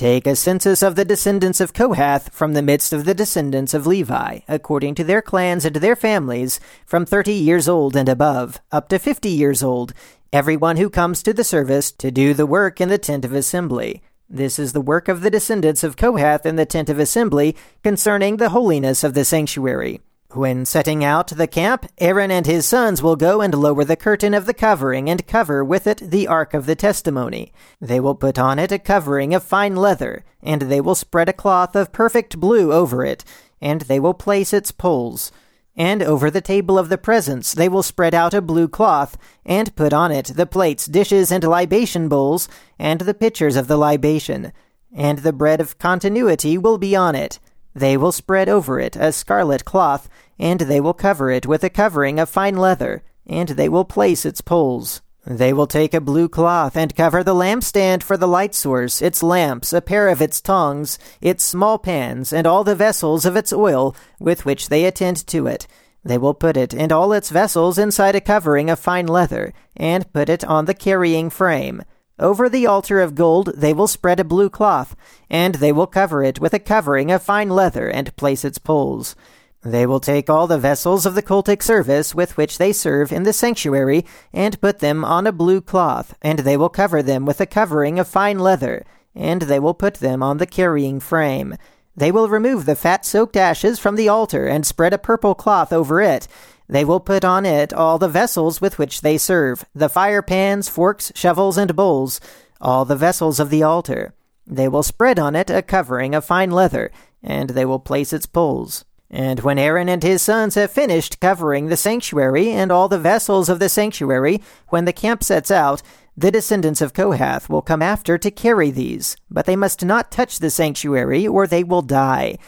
Take 0.00 0.26
a 0.26 0.34
census 0.34 0.82
of 0.82 0.94
the 0.94 1.04
descendants 1.04 1.60
of 1.60 1.74
Kohath 1.74 2.32
from 2.32 2.54
the 2.54 2.62
midst 2.62 2.94
of 2.94 3.04
the 3.04 3.12
descendants 3.12 3.74
of 3.74 3.86
Levi, 3.86 4.38
according 4.48 4.94
to 4.94 5.04
their 5.04 5.20
clans 5.20 5.66
and 5.66 5.76
their 5.76 5.94
families, 5.94 6.58
from 6.86 7.04
thirty 7.04 7.34
years 7.34 7.68
old 7.68 7.94
and 7.94 8.08
above, 8.08 8.62
up 8.72 8.88
to 8.88 8.98
fifty 8.98 9.28
years 9.28 9.62
old, 9.62 9.92
everyone 10.32 10.78
who 10.78 10.88
comes 10.88 11.22
to 11.22 11.34
the 11.34 11.44
service 11.44 11.92
to 11.92 12.10
do 12.10 12.32
the 12.32 12.46
work 12.46 12.80
in 12.80 12.88
the 12.88 12.96
tent 12.96 13.26
of 13.26 13.34
assembly. 13.34 14.02
This 14.26 14.58
is 14.58 14.72
the 14.72 14.80
work 14.80 15.06
of 15.06 15.20
the 15.20 15.28
descendants 15.28 15.84
of 15.84 15.98
Kohath 15.98 16.46
in 16.46 16.56
the 16.56 16.64
tent 16.64 16.88
of 16.88 16.98
assembly 16.98 17.54
concerning 17.84 18.38
the 18.38 18.48
holiness 18.48 19.04
of 19.04 19.12
the 19.12 19.26
sanctuary. 19.26 20.00
When 20.32 20.64
setting 20.64 21.02
out 21.02 21.26
the 21.26 21.48
camp, 21.48 21.86
Aaron 21.98 22.30
and 22.30 22.46
his 22.46 22.64
sons 22.64 23.02
will 23.02 23.16
go 23.16 23.40
and 23.40 23.52
lower 23.52 23.82
the 23.82 23.96
curtain 23.96 24.32
of 24.32 24.46
the 24.46 24.54
covering 24.54 25.10
and 25.10 25.26
cover 25.26 25.64
with 25.64 25.88
it 25.88 25.98
the 25.98 26.28
ark 26.28 26.54
of 26.54 26.66
the 26.66 26.76
testimony. 26.76 27.52
They 27.80 27.98
will 27.98 28.14
put 28.14 28.38
on 28.38 28.60
it 28.60 28.70
a 28.70 28.78
covering 28.78 29.34
of 29.34 29.42
fine 29.42 29.74
leather, 29.74 30.24
and 30.40 30.62
they 30.62 30.80
will 30.80 30.94
spread 30.94 31.28
a 31.28 31.32
cloth 31.32 31.74
of 31.74 31.90
perfect 31.90 32.38
blue 32.38 32.72
over 32.72 33.04
it, 33.04 33.24
and 33.60 33.80
they 33.82 33.98
will 33.98 34.14
place 34.14 34.52
its 34.52 34.70
poles. 34.70 35.32
And 35.74 36.00
over 36.00 36.30
the 36.30 36.40
table 36.40 36.78
of 36.78 36.90
the 36.90 36.98
presence 36.98 37.52
they 37.52 37.68
will 37.68 37.82
spread 37.82 38.14
out 38.14 38.32
a 38.32 38.40
blue 38.40 38.68
cloth, 38.68 39.18
and 39.44 39.74
put 39.74 39.92
on 39.92 40.12
it 40.12 40.26
the 40.36 40.46
plates, 40.46 40.86
dishes, 40.86 41.32
and 41.32 41.42
libation 41.42 42.08
bowls, 42.08 42.48
and 42.78 43.00
the 43.00 43.14
pitchers 43.14 43.56
of 43.56 43.66
the 43.66 43.76
libation. 43.76 44.52
And 44.94 45.18
the 45.18 45.32
bread 45.32 45.60
of 45.60 45.78
continuity 45.78 46.56
will 46.56 46.78
be 46.78 46.94
on 46.94 47.16
it. 47.16 47.40
They 47.74 47.96
will 47.96 48.12
spread 48.12 48.48
over 48.48 48.80
it 48.80 48.96
a 48.96 49.12
scarlet 49.12 49.64
cloth, 49.64 50.08
and 50.40 50.60
they 50.60 50.80
will 50.80 50.94
cover 50.94 51.30
it 51.30 51.46
with 51.46 51.62
a 51.62 51.70
covering 51.70 52.18
of 52.18 52.28
fine 52.28 52.56
leather, 52.56 53.02
and 53.26 53.50
they 53.50 53.68
will 53.68 53.84
place 53.84 54.24
its 54.24 54.40
poles. 54.40 55.02
They 55.26 55.52
will 55.52 55.66
take 55.66 55.92
a 55.92 56.00
blue 56.00 56.30
cloth 56.30 56.78
and 56.78 56.96
cover 56.96 57.22
the 57.22 57.34
lampstand 57.34 58.02
for 58.02 58.16
the 58.16 58.26
light 58.26 58.54
source, 58.54 59.02
its 59.02 59.22
lamps, 59.22 59.74
a 59.74 59.82
pair 59.82 60.08
of 60.08 60.22
its 60.22 60.40
tongs, 60.40 60.98
its 61.20 61.44
small 61.44 61.78
pans, 61.78 62.32
and 62.32 62.46
all 62.46 62.64
the 62.64 62.74
vessels 62.74 63.26
of 63.26 63.36
its 63.36 63.52
oil 63.52 63.94
with 64.18 64.46
which 64.46 64.70
they 64.70 64.86
attend 64.86 65.26
to 65.26 65.46
it. 65.46 65.66
They 66.02 66.16
will 66.16 66.32
put 66.32 66.56
it 66.56 66.72
and 66.72 66.90
all 66.90 67.12
its 67.12 67.28
vessels 67.28 67.76
inside 67.76 68.14
a 68.14 68.20
covering 68.22 68.70
of 68.70 68.78
fine 68.78 69.06
leather, 69.06 69.52
and 69.76 70.10
put 70.14 70.30
it 70.30 70.42
on 70.42 70.64
the 70.64 70.72
carrying 70.72 71.28
frame. 71.28 71.82
Over 72.18 72.48
the 72.48 72.66
altar 72.66 73.00
of 73.00 73.14
gold 73.14 73.52
they 73.54 73.74
will 73.74 73.88
spread 73.88 74.20
a 74.20 74.24
blue 74.24 74.48
cloth, 74.48 74.96
and 75.28 75.56
they 75.56 75.70
will 75.70 75.86
cover 75.86 76.24
it 76.24 76.40
with 76.40 76.54
a 76.54 76.58
covering 76.58 77.10
of 77.10 77.22
fine 77.22 77.50
leather, 77.50 77.90
and 77.90 78.16
place 78.16 78.42
its 78.42 78.58
poles. 78.58 79.14
They 79.62 79.86
will 79.86 80.00
take 80.00 80.30
all 80.30 80.46
the 80.46 80.58
vessels 80.58 81.04
of 81.04 81.14
the 81.14 81.22
cultic 81.22 81.62
service 81.62 82.14
with 82.14 82.36
which 82.36 82.58
they 82.58 82.72
serve 82.72 83.12
in 83.12 83.24
the 83.24 83.32
sanctuary, 83.32 84.06
and 84.32 84.60
put 84.60 84.78
them 84.78 85.04
on 85.04 85.26
a 85.26 85.32
blue 85.32 85.60
cloth, 85.60 86.14
and 86.22 86.40
they 86.40 86.56
will 86.56 86.68
cover 86.68 87.02
them 87.02 87.26
with 87.26 87.40
a 87.40 87.46
covering 87.46 87.98
of 87.98 88.08
fine 88.08 88.38
leather, 88.38 88.84
and 89.14 89.42
they 89.42 89.58
will 89.58 89.74
put 89.74 89.94
them 89.94 90.22
on 90.22 90.38
the 90.38 90.46
carrying 90.46 90.98
frame. 91.00 91.56
They 91.94 92.10
will 92.10 92.28
remove 92.28 92.64
the 92.64 92.76
fat 92.76 93.04
soaked 93.04 93.36
ashes 93.36 93.78
from 93.78 93.96
the 93.96 94.08
altar, 94.08 94.46
and 94.46 94.64
spread 94.64 94.94
a 94.94 94.98
purple 94.98 95.34
cloth 95.34 95.72
over 95.72 96.00
it, 96.00 96.26
they 96.70 96.84
will 96.84 97.00
put 97.00 97.24
on 97.24 97.44
it 97.44 97.72
all 97.72 97.98
the 97.98 98.08
vessels 98.08 98.60
with 98.60 98.78
which 98.78 99.00
they 99.00 99.18
serve, 99.18 99.64
the 99.74 99.88
fire 99.88 100.22
pans, 100.22 100.68
forks, 100.68 101.10
shovels, 101.16 101.58
and 101.58 101.74
bowls, 101.74 102.20
all 102.60 102.84
the 102.84 102.94
vessels 102.94 103.40
of 103.40 103.50
the 103.50 103.64
altar. 103.64 104.14
They 104.46 104.68
will 104.68 104.84
spread 104.84 105.18
on 105.18 105.34
it 105.34 105.50
a 105.50 105.62
covering 105.62 106.14
of 106.14 106.24
fine 106.24 106.52
leather, 106.52 106.92
and 107.24 107.50
they 107.50 107.64
will 107.64 107.80
place 107.80 108.12
its 108.12 108.26
poles. 108.26 108.84
And 109.10 109.40
when 109.40 109.58
Aaron 109.58 109.88
and 109.88 110.02
his 110.02 110.22
sons 110.22 110.54
have 110.54 110.70
finished 110.70 111.18
covering 111.18 111.66
the 111.66 111.76
sanctuary 111.76 112.50
and 112.50 112.70
all 112.70 112.88
the 112.88 112.98
vessels 112.98 113.48
of 113.48 113.58
the 113.58 113.68
sanctuary, 113.68 114.40
when 114.68 114.84
the 114.84 114.92
camp 114.92 115.24
sets 115.24 115.50
out, 115.50 115.82
the 116.16 116.30
descendants 116.30 116.80
of 116.80 116.92
Kohath 116.92 117.48
will 117.48 117.62
come 117.62 117.82
after 117.82 118.18
to 118.18 118.30
carry 118.30 118.70
these, 118.70 119.16
but 119.30 119.46
they 119.46 119.56
must 119.56 119.84
not 119.84 120.10
touch 120.10 120.38
the 120.38 120.50
sanctuary, 120.50 121.26
or 121.26 121.46
they 121.46 121.64
will 121.64 121.82
die. 121.82 122.38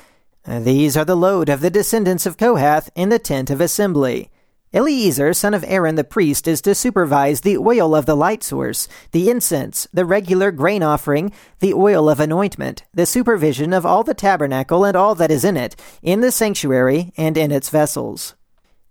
These 0.47 0.97
are 0.97 1.05
the 1.05 1.17
load 1.17 1.49
of 1.49 1.61
the 1.61 1.71
descendants 1.71 2.27
of 2.27 2.37
Kohath 2.37 2.91
in 2.95 3.09
the 3.09 3.19
tent 3.19 3.49
of 3.49 3.61
assembly. 3.61 4.31
Eleazar, 4.75 5.35
son 5.35 5.53
of 5.53 5.65
Aaron 5.69 5.97
the 5.97 6.05
priest, 6.05 6.49
is 6.49 6.63
to 6.63 6.75
supervise 6.75 7.43
the 7.43 7.59
oil 7.59 7.95
of 7.95 8.07
the 8.07 8.17
light 8.17 8.43
source, 8.43 8.89
the 9.11 9.29
incense, 9.29 9.87
the 9.93 10.07
regular 10.07 10.51
grain 10.51 10.83
offering, 10.83 11.31
the 11.61 11.75
oil 11.75 12.09
of 12.09 12.19
anointment, 12.19 12.83
the 12.95 13.05
supervision 13.05 13.75
of 13.75 13.85
all 13.85 14.03
the 14.03 14.15
tabernacle 14.15 14.85
and 14.87 14.97
all 14.97 15.15
that 15.15 15.31
is 15.31 15.45
in 15.45 15.59
it, 15.59 15.77
in 16.01 16.23
the 16.23 16.33
sanctuary 16.33 17.13
and 17.19 17.37
in 17.37 17.53
its 17.53 17.69
vessels. 17.69 18.35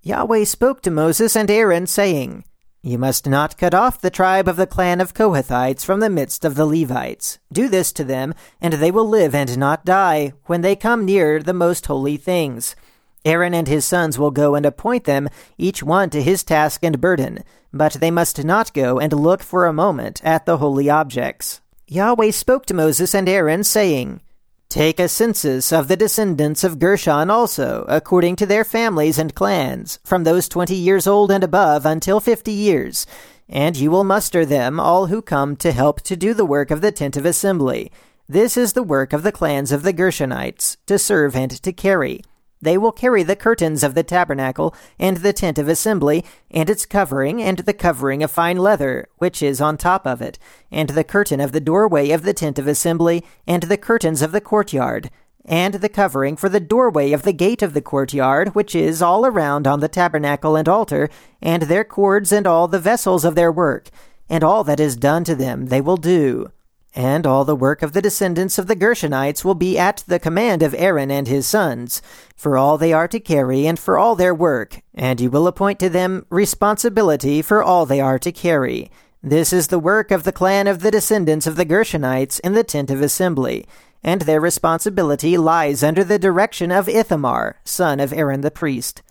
Yahweh 0.04 0.44
spoke 0.44 0.82
to 0.82 0.92
Moses 0.92 1.36
and 1.36 1.50
Aaron, 1.50 1.88
saying, 1.88 2.44
You 2.84 3.00
must 3.00 3.28
not 3.28 3.58
cut 3.58 3.74
off 3.74 4.02
the 4.02 4.12
tribe 4.12 4.48
of 4.48 4.58
the 4.58 4.68
clan 4.68 5.02
of 5.02 5.16
Kohathites 5.16 5.84
from 5.84 6.00
the 6.00 6.12
midst 6.12 6.46
of 6.46 6.54
the 6.54 6.66
Levites. 6.68 7.40
Do 7.52 7.68
this 7.68 7.92
to 7.94 8.04
them, 8.04 8.36
and 8.62 8.74
they 8.74 8.92
will 8.92 9.08
live 9.08 9.34
and 9.34 9.58
not 9.58 9.84
die, 9.84 10.34
when 10.46 10.62
they 10.62 10.76
come 10.76 11.06
near 11.06 11.42
the 11.42 11.54
most 11.56 11.88
holy 11.88 12.18
things. 12.18 12.76
Aaron 13.24 13.54
and 13.54 13.68
his 13.68 13.86
sons 13.86 14.18
will 14.18 14.32
go 14.32 14.56
and 14.56 14.66
appoint 14.66 15.04
them, 15.04 15.30
each 15.58 15.84
one 15.84 16.10
to 16.10 16.22
his 16.22 16.44
task 16.44 16.84
and 16.84 17.00
burden, 17.00 17.44
but 17.72 17.94
they 17.94 18.12
must 18.12 18.44
not 18.44 18.74
go 18.74 19.00
and 19.00 19.14
look 19.14 19.44
for 19.44 19.66
a 19.66 19.74
moment 19.74 20.22
at 20.24 20.46
the 20.46 20.58
holy 20.58 20.90
objects. 20.90 21.62
Yahweh 21.88 22.32
spoke 22.32 22.66
to 22.66 22.74
Moses 22.74 23.14
and 23.14 23.28
Aaron, 23.30 23.64
saying, 23.64 24.22
Take 24.70 25.02
a 25.02 25.10
census 25.10 25.74
of 25.74 25.90
the 25.90 25.98
descendants 25.98 26.64
of 26.64 26.80
Gershon 26.80 27.30
also, 27.30 27.84
according 27.90 28.38
to 28.38 28.46
their 28.46 28.64
families 28.64 29.20
and 29.20 29.36
clans, 29.36 30.00
from 30.06 30.24
those 30.24 30.48
twenty 30.48 30.76
years 30.76 31.06
old 31.06 31.30
and 31.30 31.44
above 31.44 31.86
until 31.86 32.22
fifty 32.22 32.54
years, 32.54 33.06
and 33.50 33.76
you 33.76 33.92
will 33.92 34.06
muster 34.06 34.46
them, 34.46 34.80
all 34.80 35.08
who 35.08 35.22
come 35.22 35.58
to 35.58 35.74
help 35.74 36.00
to 36.04 36.16
do 36.16 36.34
the 36.34 36.46
work 36.46 36.72
of 36.72 36.80
the 36.80 36.94
tent 36.94 37.18
of 37.18 37.26
assembly. 37.26 37.92
This 38.30 38.56
is 38.56 38.72
the 38.72 38.82
work 38.82 39.12
of 39.12 39.24
the 39.24 39.34
clans 39.34 39.74
of 39.74 39.84
the 39.84 39.92
Gershonites, 39.92 40.78
to 40.86 40.98
serve 40.98 41.36
and 41.36 41.52
to 41.52 41.74
carry. 41.74 42.22
They 42.62 42.78
will 42.78 42.92
carry 42.92 43.24
the 43.24 43.36
curtains 43.36 43.84
of 43.84 43.96
the 43.96 44.04
tabernacle, 44.04 44.76
and 45.00 45.18
the 45.18 45.34
tent 45.34 45.58
of 45.58 45.68
assembly, 45.68 46.24
and 46.52 46.70
its 46.70 46.86
covering, 46.86 47.42
and 47.42 47.60
the 47.60 47.74
covering 47.74 48.22
of 48.22 48.30
fine 48.30 48.58
leather, 48.58 49.08
which 49.18 49.42
is 49.42 49.60
on 49.60 49.78
top 49.78 50.06
of 50.06 50.22
it, 50.22 50.38
and 50.72 50.90
the 50.90 51.04
curtain 51.04 51.40
of 51.40 51.54
the 51.54 51.60
doorway 51.60 52.12
of 52.12 52.24
the 52.24 52.34
tent 52.34 52.60
of 52.60 52.68
assembly, 52.68 53.26
and 53.48 53.64
the 53.64 53.78
curtains 53.78 54.22
of 54.22 54.32
the 54.32 54.42
courtyard, 54.42 55.10
and 55.44 55.76
the 55.76 55.90
covering 55.90 56.36
for 56.36 56.50
the 56.50 56.60
doorway 56.60 57.12
of 57.12 57.24
the 57.24 57.34
gate 57.34 57.64
of 57.64 57.74
the 57.74 57.82
courtyard, 57.82 58.54
which 58.54 58.76
is 58.76 59.02
all 59.02 59.26
around 59.26 59.66
on 59.66 59.80
the 59.80 59.88
tabernacle 59.88 60.56
and 60.56 60.70
altar, 60.70 61.10
and 61.42 61.64
their 61.64 61.84
cords 61.84 62.32
and 62.32 62.46
all 62.46 62.68
the 62.68 62.80
vessels 62.80 63.26
of 63.26 63.34
their 63.34 63.52
work, 63.52 63.90
and 64.30 64.44
all 64.44 64.64
that 64.64 64.80
is 64.80 64.96
done 64.96 65.24
to 65.24 65.36
them 65.36 65.68
they 65.68 65.82
will 65.82 65.98
do. 65.98 66.52
And 66.94 67.26
all 67.26 67.46
the 67.46 67.56
work 67.56 67.82
of 67.82 67.94
the 67.94 68.02
descendants 68.02 68.58
of 68.58 68.68
the 68.68 68.76
Gershonites 68.76 69.46
will 69.46 69.56
be 69.56 69.78
at 69.78 70.04
the 70.08 70.20
command 70.20 70.62
of 70.62 70.76
Aaron 70.78 71.10
and 71.10 71.28
his 71.28 71.48
sons, 71.48 72.02
for 72.36 72.58
all 72.58 72.78
they 72.78 72.92
are 72.92 73.08
to 73.08 73.20
carry 73.20 73.66
and 73.66 73.80
for 73.80 73.98
all 73.98 74.16
their 74.16 74.36
work, 74.36 74.82
and 74.94 75.22
you 75.22 75.30
will 75.30 75.48
appoint 75.48 75.80
to 75.80 75.90
them 75.90 76.26
responsibility 76.30 77.42
for 77.42 77.64
all 77.64 77.86
they 77.86 78.02
are 78.02 78.20
to 78.20 78.32
carry. 78.32 78.92
This 79.24 79.54
is 79.54 79.68
the 79.68 79.80
work 79.80 80.12
of 80.12 80.24
the 80.24 80.32
clan 80.32 80.68
of 80.68 80.80
the 80.80 80.92
descendants 80.92 81.48
of 81.48 81.56
the 81.56 81.66
Gershonites 81.66 82.40
in 82.42 82.54
the 82.54 82.64
tent 82.64 82.92
of 82.92 83.02
assembly, 83.02 83.66
and 84.04 84.24
their 84.24 84.42
responsibility 84.42 85.38
lies 85.38 85.84
under 85.84 86.04
the 86.04 86.20
direction 86.20 86.72
of 86.72 86.90
Ithamar, 86.90 87.58
son 87.64 88.00
of 88.00 88.12
Aaron 88.12 88.42
the 88.42 88.52
priest. 88.52 89.02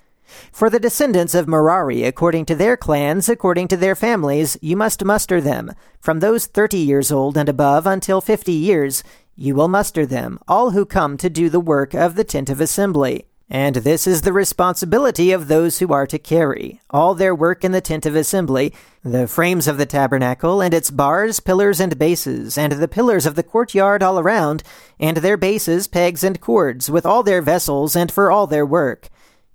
For 0.53 0.71
the 0.71 0.81
descendants 0.81 1.35
of 1.35 1.49
Merari, 1.49 2.05
according 2.05 2.47
to 2.47 2.55
their 2.55 2.77
clans, 2.77 3.29
according 3.29 3.69
to 3.69 3.77
their 3.77 3.95
families, 3.95 4.57
you 4.61 4.77
must 4.77 5.05
muster 5.05 5.41
them. 5.41 5.73
From 6.01 6.21
those 6.21 6.47
thirty 6.47 6.79
years 6.79 7.11
old 7.11 7.37
and 7.37 7.49
above 7.49 7.87
until 7.87 8.21
fifty 8.21 8.53
years, 8.53 9.03
you 9.37 9.55
will 9.55 9.69
muster 9.69 10.05
them, 10.05 10.39
all 10.47 10.71
who 10.71 10.85
come 10.85 11.17
to 11.17 11.31
do 11.31 11.49
the 11.49 11.61
work 11.61 11.95
of 11.95 12.15
the 12.15 12.25
tent 12.25 12.51
of 12.51 12.61
assembly. 12.61 13.27
And 13.53 13.77
this 13.77 14.07
is 14.07 14.23
the 14.23 14.33
responsibility 14.33 15.33
of 15.33 15.49
those 15.49 15.81
who 15.81 15.93
are 15.93 16.07
to 16.07 16.21
carry 16.21 16.81
all 16.89 17.17
their 17.17 17.35
work 17.35 17.65
in 17.65 17.73
the 17.73 17.81
tent 17.81 18.07
of 18.07 18.15
assembly, 18.15 18.73
the 19.03 19.27
frames 19.27 19.67
of 19.67 19.77
the 19.77 19.87
tabernacle, 19.87 20.61
and 20.61 20.73
its 20.73 20.89
bars, 20.93 21.41
pillars, 21.41 21.81
and 21.81 21.99
bases, 21.99 22.57
and 22.57 22.75
the 22.75 22.87
pillars 22.87 23.27
of 23.27 23.35
the 23.35 23.43
courtyard 23.43 24.05
all 24.05 24.21
around, 24.21 24.63
and 25.01 25.17
their 25.17 25.37
bases, 25.37 25.89
pegs, 25.89 26.23
and 26.23 26.41
cords, 26.41 26.89
with 26.89 27.05
all 27.05 27.25
their 27.25 27.43
vessels, 27.43 27.97
and 27.97 28.13
for 28.13 28.31
all 28.31 28.47
their 28.47 28.65
work. 28.65 29.09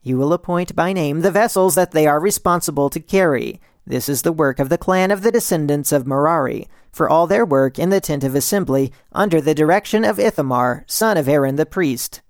You 0.06 0.18
will 0.20 0.34
appoint 0.34 0.76
by 0.76 0.94
name 0.94 1.22
the 1.22 1.32
vessels 1.32 1.74
that 1.74 1.90
they 1.90 2.06
are 2.06 2.20
responsible 2.20 2.92
to 2.92 3.00
carry. 3.00 3.60
This 3.88 4.08
is 4.08 4.22
the 4.22 4.32
work 4.32 4.60
of 4.60 4.70
the 4.70 4.78
clan 4.78 5.10
of 5.10 5.24
the 5.24 5.32
descendants 5.32 5.92
of 5.92 6.06
Merari, 6.06 6.68
for 6.92 7.10
all 7.10 7.26
their 7.26 7.44
work 7.44 7.80
in 7.80 7.90
the 7.90 8.00
tent 8.00 8.24
of 8.24 8.36
assembly, 8.36 8.94
under 9.12 9.42
the 9.42 9.56
direction 9.56 10.06
of 10.06 10.20
Ithamar, 10.20 10.84
son 10.86 11.18
of 11.18 11.28
Aaron 11.28 11.56
the 11.56 11.66
priest. 11.66 12.22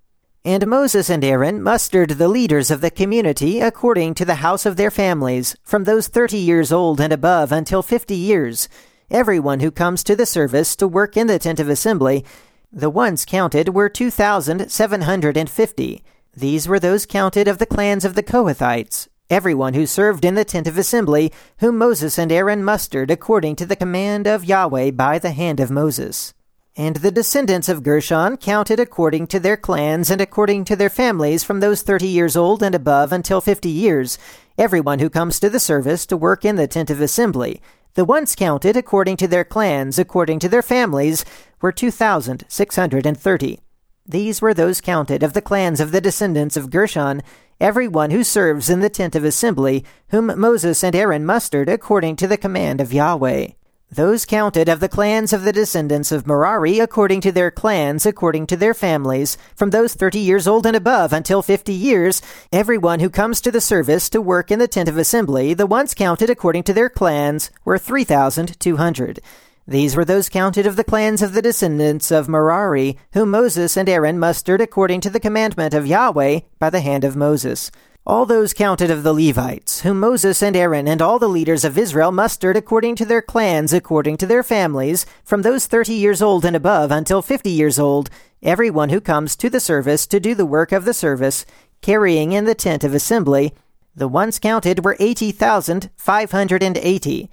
And 0.46 0.66
Moses 0.68 1.10
and 1.10 1.22
Aaron 1.22 1.62
mustered 1.62 2.12
the 2.12 2.30
leaders 2.30 2.72
of 2.72 2.80
the 2.80 2.90
community 2.90 3.60
according 3.60 4.14
to 4.16 4.26
the 4.26 4.36
house 4.36 4.66
of 4.66 4.78
their 4.78 4.92
families, 4.92 5.58
from 5.62 5.84
those 5.84 6.08
thirty 6.08 6.38
years 6.38 6.72
old 6.72 7.02
and 7.02 7.12
above 7.12 7.52
until 7.52 7.82
fifty 7.82 8.16
years, 8.16 8.70
everyone 9.12 9.60
who 9.60 9.70
comes 9.70 10.02
to 10.06 10.16
the 10.16 10.26
service 10.26 10.78
to 10.78 10.88
work 10.88 11.18
in 11.18 11.28
the 11.28 11.40
tent 11.40 11.60
of 11.60 11.68
assembly. 11.68 12.24
The 12.72 12.90
ones 12.90 13.26
counted 13.26 13.76
were 13.76 13.90
two 13.90 14.12
thousand 14.12 14.70
seven 14.72 15.02
hundred 15.02 15.36
and 15.36 15.50
fifty. 15.50 16.06
These 16.38 16.68
were 16.68 16.80
those 16.80 17.06
counted 17.06 17.48
of 17.48 17.60
the 17.60 17.66
clans 17.66 18.04
of 18.04 18.16
the 18.16 18.24
Kohathites, 18.24 19.08
everyone 19.30 19.74
who 19.74 19.86
served 19.86 20.26
in 20.26 20.36
the 20.36 20.44
tent 20.44 20.68
of 20.68 20.78
assembly, 20.78 21.32
whom 21.60 21.78
Moses 21.78 22.18
and 22.18 22.30
Aaron 22.30 22.62
mustered 22.62 23.10
according 23.10 23.56
to 23.56 23.66
the 23.66 23.78
command 23.78 24.28
of 24.28 24.44
Yahweh 24.44 24.92
by 24.92 25.18
the 25.18 25.32
hand 25.32 25.62
of 25.62 25.72
Moses. 25.72 26.34
And 26.76 26.98
the 26.98 27.12
descendants 27.12 27.70
of 27.70 27.84
Gershon 27.84 28.36
counted 28.36 28.82
according 28.82 29.28
to 29.28 29.40
their 29.40 29.56
clans 29.56 30.10
and 30.10 30.20
according 30.20 30.66
to 30.66 30.76
their 30.76 30.90
families 30.90 31.42
from 31.42 31.62
those 31.62 31.82
thirty 31.82 32.08
years 32.08 32.36
old 32.36 32.62
and 32.62 32.76
above 32.76 33.14
until 33.14 33.40
fifty 33.40 33.70
years, 33.70 34.18
everyone 34.58 35.00
who 35.00 35.10
comes 35.10 35.40
to 35.40 35.50
the 35.50 35.58
service 35.58 36.06
to 36.08 36.18
work 36.18 36.44
in 36.44 36.58
the 36.58 36.68
tent 36.68 36.90
of 36.90 37.00
assembly. 37.00 37.62
The 37.94 38.04
ones 38.04 38.36
counted 38.36 38.76
according 38.76 39.16
to 39.18 39.28
their 39.30 39.46
clans, 39.46 39.98
according 39.98 40.40
to 40.40 40.50
their 40.50 40.62
families, 40.62 41.24
were 41.62 41.72
two 41.72 41.92
thousand 41.92 42.44
six 42.50 42.76
hundred 42.76 43.06
and 43.06 43.18
thirty. 43.18 43.62
These 44.08 44.40
were 44.40 44.54
those 44.54 44.82
counted 44.82 45.24
of 45.24 45.34
the 45.34 45.42
clans 45.42 45.80
of 45.80 45.92
the 45.92 46.00
descendants 46.00 46.56
of 46.56 46.70
Gershon, 46.70 47.24
every 47.60 47.88
one 47.88 48.12
who 48.12 48.24
serves 48.24 48.70
in 48.70 48.80
the 48.80 48.90
tent 48.90 49.16
of 49.16 49.24
assembly, 49.24 49.84
whom 50.10 50.40
Moses 50.40 50.84
and 50.84 50.96
Aaron 50.96 51.26
mustered 51.26 51.70
according 51.70 52.16
to 52.18 52.28
the 52.28 52.38
command 52.38 52.80
of 52.80 52.94
Yahweh. 52.94 53.48
Those 53.92 54.26
counted 54.26 54.70
of 54.70 54.80
the 54.80 54.90
clans 54.90 55.34
of 55.34 55.44
the 55.44 55.54
descendants 55.54 56.12
of 56.12 56.28
Merari 56.28 56.80
according 56.80 57.22
to 57.22 57.32
their 57.32 57.50
clans, 57.50 58.06
according 58.06 58.46
to 58.48 58.58
their 58.58 58.74
families, 58.74 59.38
from 59.56 59.70
those 59.72 59.94
thirty 59.94 60.20
years 60.20 60.48
old 60.48 60.66
and 60.66 60.76
above 60.76 61.14
until 61.14 61.42
fifty 61.42 61.74
years, 61.74 62.22
every 62.52 62.78
one 62.78 63.00
who 63.00 63.10
comes 63.10 63.42
to 63.42 63.52
the 63.52 63.62
service 63.62 64.10
to 64.10 64.22
work 64.22 64.52
in 64.52 64.60
the 64.60 64.68
tent 64.68 64.90
of 64.90 64.98
assembly, 64.98 65.54
the 65.54 65.66
ones 65.68 65.94
counted 65.94 66.30
according 66.30 66.64
to 66.64 66.74
their 66.74 66.90
clans, 66.90 67.50
were 67.64 67.78
three 67.78 68.04
thousand 68.04 68.60
two 68.60 68.78
hundred. 68.78 69.20
These 69.68 69.96
were 69.96 70.06
those 70.06 70.30
counted 70.30 70.68
of 70.68 70.76
the 70.76 70.84
clans 70.84 71.24
of 71.24 71.34
the 71.34 71.42
descendants 71.42 72.12
of 72.12 72.30
Merari, 72.30 72.98
whom 73.14 73.32
Moses 73.32 73.76
and 73.76 73.90
Aaron 73.90 74.20
mustered 74.20 74.62
according 74.62 75.02
to 75.02 75.10
the 75.10 75.20
commandment 75.20 75.74
of 75.74 75.88
Yahweh 75.88 76.42
by 76.60 76.70
the 76.70 76.82
hand 76.82 77.04
of 77.04 77.16
Moses. 77.16 77.72
All 78.06 78.28
those 78.28 78.54
counted 78.54 78.92
of 78.92 79.02
the 79.02 79.12
Levites, 79.12 79.82
whom 79.82 80.00
Moses 80.00 80.44
and 80.44 80.56
Aaron 80.56 80.88
and 80.88 81.02
all 81.02 81.18
the 81.18 81.28
leaders 81.28 81.66
of 81.66 81.80
Israel 81.80 82.12
mustered 82.12 82.56
according 82.56 82.96
to 82.98 83.06
their 83.06 83.24
clans, 83.24 83.74
according 83.74 84.18
to 84.18 84.28
their 84.28 84.44
families, 84.44 85.08
from 85.24 85.42
those 85.42 85.66
thirty 85.66 85.96
years 85.96 86.22
old 86.22 86.46
and 86.46 86.56
above 86.56 86.92
until 86.92 87.24
fifty 87.24 87.50
years 87.50 87.80
old, 87.80 88.12
every 88.44 88.70
one 88.70 88.90
who 88.90 89.02
comes 89.02 89.36
to 89.36 89.50
the 89.50 89.60
service 89.60 90.06
to 90.06 90.20
do 90.20 90.36
the 90.36 90.46
work 90.46 90.72
of 90.72 90.86
the 90.86 90.94
service, 90.94 91.44
carrying 91.82 92.34
in 92.34 92.46
the 92.46 92.54
tent 92.54 92.84
of 92.84 92.94
assembly, 92.94 93.56
the 93.96 94.08
ones 94.08 94.38
counted 94.38 94.86
were 94.86 94.98
eighty 95.00 95.32
thousand 95.32 95.90
five 95.96 96.30
hundred 96.30 96.62
and 96.62 96.78
eighty. 96.78 97.32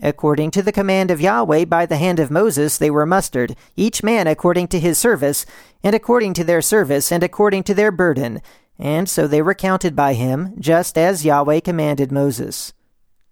According 0.00 0.52
to 0.52 0.62
the 0.62 0.72
command 0.72 1.10
of 1.10 1.20
Yahweh 1.20 1.66
by 1.66 1.86
the 1.86 1.96
hand 1.96 2.18
of 2.18 2.30
Moses, 2.30 2.78
they 2.78 2.90
were 2.90 3.04
mustered, 3.04 3.56
each 3.76 4.02
man 4.02 4.26
according 4.26 4.68
to 4.68 4.80
his 4.80 4.98
service, 4.98 5.44
and 5.82 5.94
according 5.94 6.34
to 6.34 6.44
their 6.44 6.62
service, 6.62 7.12
and 7.12 7.22
according 7.22 7.64
to 7.64 7.74
their 7.74 7.92
burden. 7.92 8.40
And 8.78 9.08
so 9.08 9.26
they 9.26 9.42
were 9.42 9.54
counted 9.54 9.94
by 9.94 10.14
him, 10.14 10.54
just 10.58 10.96
as 10.96 11.24
Yahweh 11.24 11.60
commanded 11.60 12.10
Moses. 12.10 12.72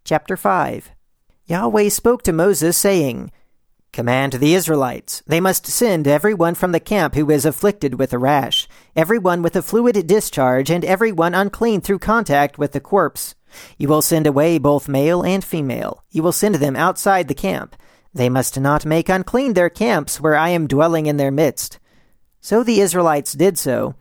Chapter 0.04 0.36
5 0.36 0.90
Yahweh 1.46 1.88
spoke 1.88 2.22
to 2.22 2.32
Moses, 2.32 2.76
saying, 2.76 3.32
Command 3.92 4.34
the 4.34 4.54
Israelites. 4.54 5.20
They 5.26 5.40
must 5.40 5.66
send 5.66 6.06
every 6.06 6.32
one 6.32 6.54
from 6.54 6.70
the 6.70 6.78
camp 6.78 7.16
who 7.16 7.28
is 7.30 7.44
afflicted 7.44 7.98
with 7.98 8.12
a 8.12 8.18
rash, 8.18 8.68
every 8.94 9.18
one 9.18 9.42
with 9.42 9.56
a 9.56 9.62
fluid 9.62 10.06
discharge, 10.06 10.70
and 10.70 10.84
every 10.84 11.10
one 11.10 11.34
unclean 11.34 11.80
through 11.80 11.98
contact 11.98 12.56
with 12.56 12.70
the 12.70 12.80
corpse. 12.80 13.34
You 13.78 13.88
will 13.88 14.02
send 14.02 14.26
away 14.26 14.58
both 14.58 14.88
male 14.88 15.22
and 15.22 15.44
female. 15.44 16.04
You 16.10 16.22
will 16.22 16.32
send 16.32 16.56
them 16.56 16.76
outside 16.76 17.28
the 17.28 17.34
camp. 17.34 17.76
They 18.12 18.28
must 18.28 18.58
not 18.58 18.84
make 18.84 19.08
unclean 19.08 19.54
their 19.54 19.70
camps 19.70 20.20
where 20.20 20.36
I 20.36 20.48
am 20.50 20.66
dwelling 20.66 21.06
in 21.06 21.16
their 21.16 21.30
midst. 21.30 21.78
So 22.40 22.62
the 22.62 22.80
Israelites 22.80 23.34
did 23.34 23.58
so. 23.58 23.94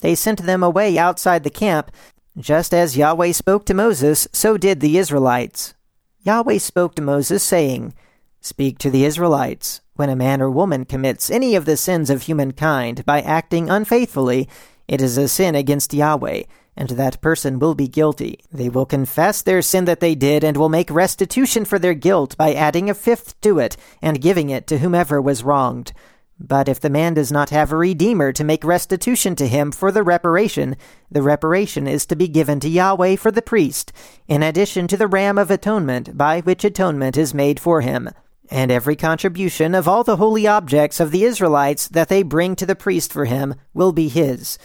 They 0.00 0.14
sent 0.14 0.42
them 0.42 0.62
away 0.62 0.98
outside 0.98 1.44
the 1.44 1.50
camp. 1.50 1.90
Just 2.36 2.74
as 2.74 2.96
Yahweh 2.96 3.32
spoke 3.32 3.64
to 3.66 3.74
Moses, 3.74 4.28
so 4.32 4.58
did 4.58 4.80
the 4.80 4.98
Israelites. 4.98 5.74
Yahweh 6.22 6.58
spoke 6.58 6.94
to 6.96 7.02
Moses, 7.02 7.42
saying, 7.42 7.94
Speak 8.40 8.78
to 8.78 8.90
the 8.90 9.04
Israelites. 9.04 9.80
When 9.94 10.10
a 10.10 10.16
man 10.16 10.42
or 10.42 10.50
woman 10.50 10.84
commits 10.84 11.30
any 11.30 11.54
of 11.54 11.64
the 11.64 11.76
sins 11.76 12.10
of 12.10 12.22
humankind 12.22 13.04
by 13.06 13.20
acting 13.22 13.70
unfaithfully, 13.70 14.48
it 14.88 15.00
is 15.00 15.16
a 15.16 15.28
sin 15.28 15.54
against 15.54 15.94
Yahweh 15.94 16.42
and 16.76 16.90
that 16.90 17.20
person 17.20 17.58
will 17.58 17.74
be 17.74 17.88
guilty. 17.88 18.40
They 18.52 18.68
will 18.68 18.86
confess 18.86 19.42
their 19.42 19.62
sin 19.62 19.84
that 19.84 20.00
they 20.00 20.14
did 20.14 20.42
and 20.42 20.56
will 20.56 20.68
make 20.68 20.90
restitution 20.90 21.64
for 21.64 21.78
their 21.78 21.94
guilt 21.94 22.36
by 22.36 22.52
adding 22.52 22.90
a 22.90 22.94
fifth 22.94 23.40
to 23.42 23.58
it 23.58 23.76
and 24.02 24.20
giving 24.20 24.50
it 24.50 24.66
to 24.68 24.78
whomever 24.78 25.20
was 25.20 25.44
wronged. 25.44 25.92
But 26.38 26.68
if 26.68 26.80
the 26.80 26.90
man 26.90 27.14
does 27.14 27.30
not 27.30 27.50
have 27.50 27.70
a 27.70 27.76
redeemer 27.76 28.32
to 28.32 28.42
make 28.42 28.64
restitution 28.64 29.36
to 29.36 29.46
him 29.46 29.70
for 29.70 29.92
the 29.92 30.02
reparation, 30.02 30.76
the 31.08 31.22
reparation 31.22 31.86
is 31.86 32.06
to 32.06 32.16
be 32.16 32.26
given 32.26 32.58
to 32.60 32.68
Yahweh 32.68 33.16
for 33.16 33.30
the 33.30 33.42
priest, 33.42 33.92
in 34.26 34.42
addition 34.42 34.88
to 34.88 34.96
the 34.96 35.06
ram 35.06 35.38
of 35.38 35.50
atonement 35.50 36.18
by 36.18 36.40
which 36.40 36.64
atonement 36.64 37.16
is 37.16 37.32
made 37.32 37.60
for 37.60 37.82
him. 37.82 38.10
And 38.50 38.70
every 38.70 38.96
contribution 38.96 39.74
of 39.74 39.86
all 39.86 40.02
the 40.02 40.16
holy 40.16 40.46
objects 40.46 40.98
of 40.98 41.12
the 41.12 41.24
Israelites 41.24 41.88
that 41.88 42.08
they 42.08 42.22
bring 42.22 42.56
to 42.56 42.66
the 42.66 42.74
priest 42.74 43.12
for 43.12 43.26
him 43.26 43.54
will 43.72 43.92
be 43.92 44.08
his. 44.08 44.58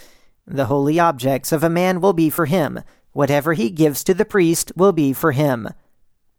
The 0.52 0.66
holy 0.66 0.98
objects 0.98 1.52
of 1.52 1.62
a 1.62 1.70
man 1.70 2.00
will 2.00 2.12
be 2.12 2.28
for 2.28 2.46
him. 2.46 2.80
Whatever 3.12 3.52
he 3.52 3.70
gives 3.70 4.02
to 4.02 4.14
the 4.14 4.24
priest 4.24 4.72
will 4.74 4.92
be 4.92 5.12
for 5.12 5.30
him. 5.30 5.68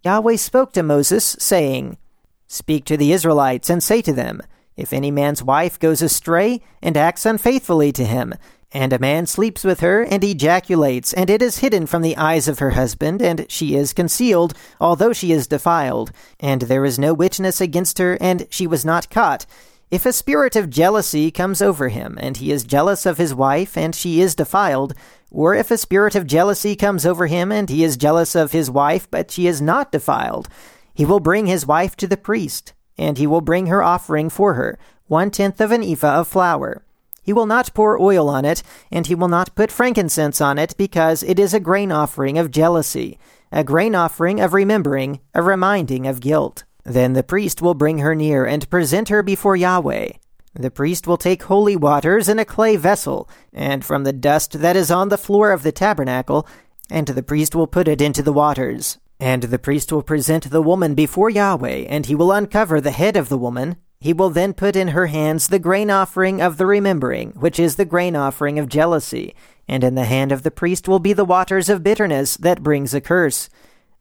Yahweh 0.03 0.36
spoke 0.36 0.74
to 0.74 0.84
Moses, 0.84 1.38
saying, 1.39 1.98
Speak 2.46 2.84
to 2.86 2.98
the 2.98 3.13
Israelites 3.13 3.70
and 3.70 3.82
say 3.82 4.01
to 4.01 4.12
them, 4.12 4.41
if 4.75 4.91
any 4.91 5.12
man's 5.12 5.44
wife 5.44 5.80
goes 5.80 6.01
astray 6.01 6.60
and 6.82 6.98
acts 6.98 7.25
unfaithfully 7.25 7.94
to 7.94 8.03
him, 8.03 8.34
and 8.74 8.91
a 8.91 9.00
man 9.00 9.27
sleeps 9.27 9.63
with 9.63 9.82
her 9.82 10.03
and 10.03 10.24
ejaculates, 10.24 11.13
and 11.13 11.30
it 11.30 11.41
is 11.41 11.60
hidden 11.60 11.86
from 11.86 12.01
the 12.01 12.18
eyes 12.18 12.48
of 12.48 12.60
her 12.60 12.72
husband, 12.72 13.22
and 13.22 13.46
she 13.50 13.75
is 13.75 13.94
concealed, 13.94 14.53
although 14.80 15.13
she 15.13 15.32
is 15.32 15.48
defiled, 15.48 16.12
and 16.39 16.63
there 16.63 16.84
is 16.84 17.00
no 17.00 17.13
witness 17.13 17.62
against 17.62 17.98
her, 17.98 18.18
and 18.20 18.48
she 18.50 18.65
was 18.68 18.84
not 18.84 19.10
caught, 19.10 19.46
if 19.91 20.05
a 20.05 20.13
spirit 20.13 20.55
of 20.55 20.69
jealousy 20.69 21.29
comes 21.29 21.62
over 21.62 21.89
him, 21.89 22.17
and 22.19 22.38
he 22.38 22.51
is 22.51 22.63
jealous 22.63 23.05
of 23.05 23.17
his 23.17 23.36
wife, 23.36 23.77
and 23.77 23.93
she 23.93 24.21
is 24.21 24.33
defiled, 24.33 24.93
or 25.29 25.53
if 25.53 25.69
a 25.69 25.77
spirit 25.77 26.15
of 26.15 26.25
jealousy 26.25 26.75
comes 26.75 27.05
over 27.05 27.27
him, 27.27 27.51
and 27.51 27.69
he 27.69 27.83
is 27.83 27.98
jealous 27.98 28.33
of 28.33 28.51
his 28.51 28.71
wife, 28.71 29.10
but 29.12 29.29
she 29.29 29.45
is 29.45 29.62
not 29.62 29.91
defiled, 29.91 30.48
he 30.93 31.05
will 31.05 31.19
bring 31.19 31.45
his 31.45 31.67
wife 31.67 31.95
to 31.98 32.07
the 32.07 32.17
priest 32.17 32.74
and 33.01 33.17
he 33.17 33.27
will 33.27 33.41
bring 33.41 33.65
her 33.65 33.81
offering 33.81 34.29
for 34.29 34.53
her, 34.53 34.77
one 35.07 35.31
tenth 35.31 35.60
of 35.60 35.71
an 35.71 35.83
ephah 35.83 36.19
of 36.19 36.27
flour. 36.27 36.83
He 37.24 37.33
will 37.33 37.48
not 37.48 37.74
pour 37.74 38.00
oil 38.00 38.29
on 38.29 38.45
it, 38.45 38.62
and 38.91 39.07
he 39.07 39.15
will 39.15 39.27
not 39.27 39.55
put 39.55 39.71
frankincense 39.71 40.39
on 40.39 40.57
it, 40.57 40.75
because 40.77 41.24
it 41.24 41.39
is 41.39 41.53
a 41.53 41.60
grain 41.60 41.91
offering 41.91 42.38
of 42.38 42.51
jealousy, 42.51 43.17
a 43.51 43.63
grain 43.63 43.95
offering 43.95 44.39
of 44.39 44.53
remembering, 44.53 45.19
a 45.33 45.41
reminding 45.41 46.05
of 46.05 46.19
guilt. 46.19 46.63
Then 46.83 47.13
the 47.13 47.23
priest 47.23 47.61
will 47.61 47.73
bring 47.73 48.00
her 48.00 48.15
near 48.15 48.45
and 48.45 48.69
present 48.69 49.09
her 49.09 49.21
before 49.21 49.55
Yahweh. 49.55 50.13
The 50.53 50.71
priest 50.71 51.07
will 51.07 51.17
take 51.17 51.43
holy 51.43 51.75
waters 51.75 52.27
in 52.27 52.38
a 52.38 52.45
clay 52.45 52.75
vessel, 52.75 53.29
and 53.53 53.85
from 53.85 54.03
the 54.03 54.13
dust 54.13 54.59
that 54.59 54.75
is 54.75 54.91
on 54.91 55.09
the 55.09 55.17
floor 55.17 55.51
of 55.51 55.63
the 55.63 55.71
tabernacle, 55.71 56.45
and 56.89 57.07
the 57.07 57.23
priest 57.23 57.55
will 57.55 57.67
put 57.67 57.88
it 57.88 58.01
into 58.01 58.21
the 58.21 58.33
waters. 58.33 58.97
And 59.19 59.43
the 59.43 59.59
priest 59.59 59.91
will 59.91 60.01
present 60.01 60.50
the 60.50 60.61
woman 60.61 60.95
before 60.95 61.29
Yahweh, 61.29 61.85
and 61.88 62.05
he 62.05 62.15
will 62.15 62.31
uncover 62.31 62.81
the 62.81 62.91
head 62.91 63.15
of 63.15 63.29
the 63.29 63.38
woman. 63.38 63.77
He 64.00 64.13
will 64.13 64.31
then 64.31 64.53
put 64.53 64.75
in 64.75 64.89
her 64.89 65.07
hands 65.07 65.47
the 65.47 65.59
grain 65.59 65.91
offering 65.91 66.41
of 66.41 66.57
the 66.57 66.65
remembering, 66.65 67.33
which 67.33 67.59
is 67.59 67.75
the 67.75 67.85
grain 67.85 68.15
offering 68.15 68.57
of 68.57 68.67
jealousy, 68.67 69.35
and 69.67 69.83
in 69.83 69.93
the 69.93 70.05
hand 70.05 70.31
of 70.31 70.41
the 70.41 70.51
priest 70.51 70.88
will 70.88 71.00
be 71.00 71.13
the 71.13 71.23
waters 71.23 71.69
of 71.69 71.83
bitterness 71.83 72.35
that 72.38 72.63
brings 72.63 72.95
a 72.95 73.00
curse. 73.00 73.47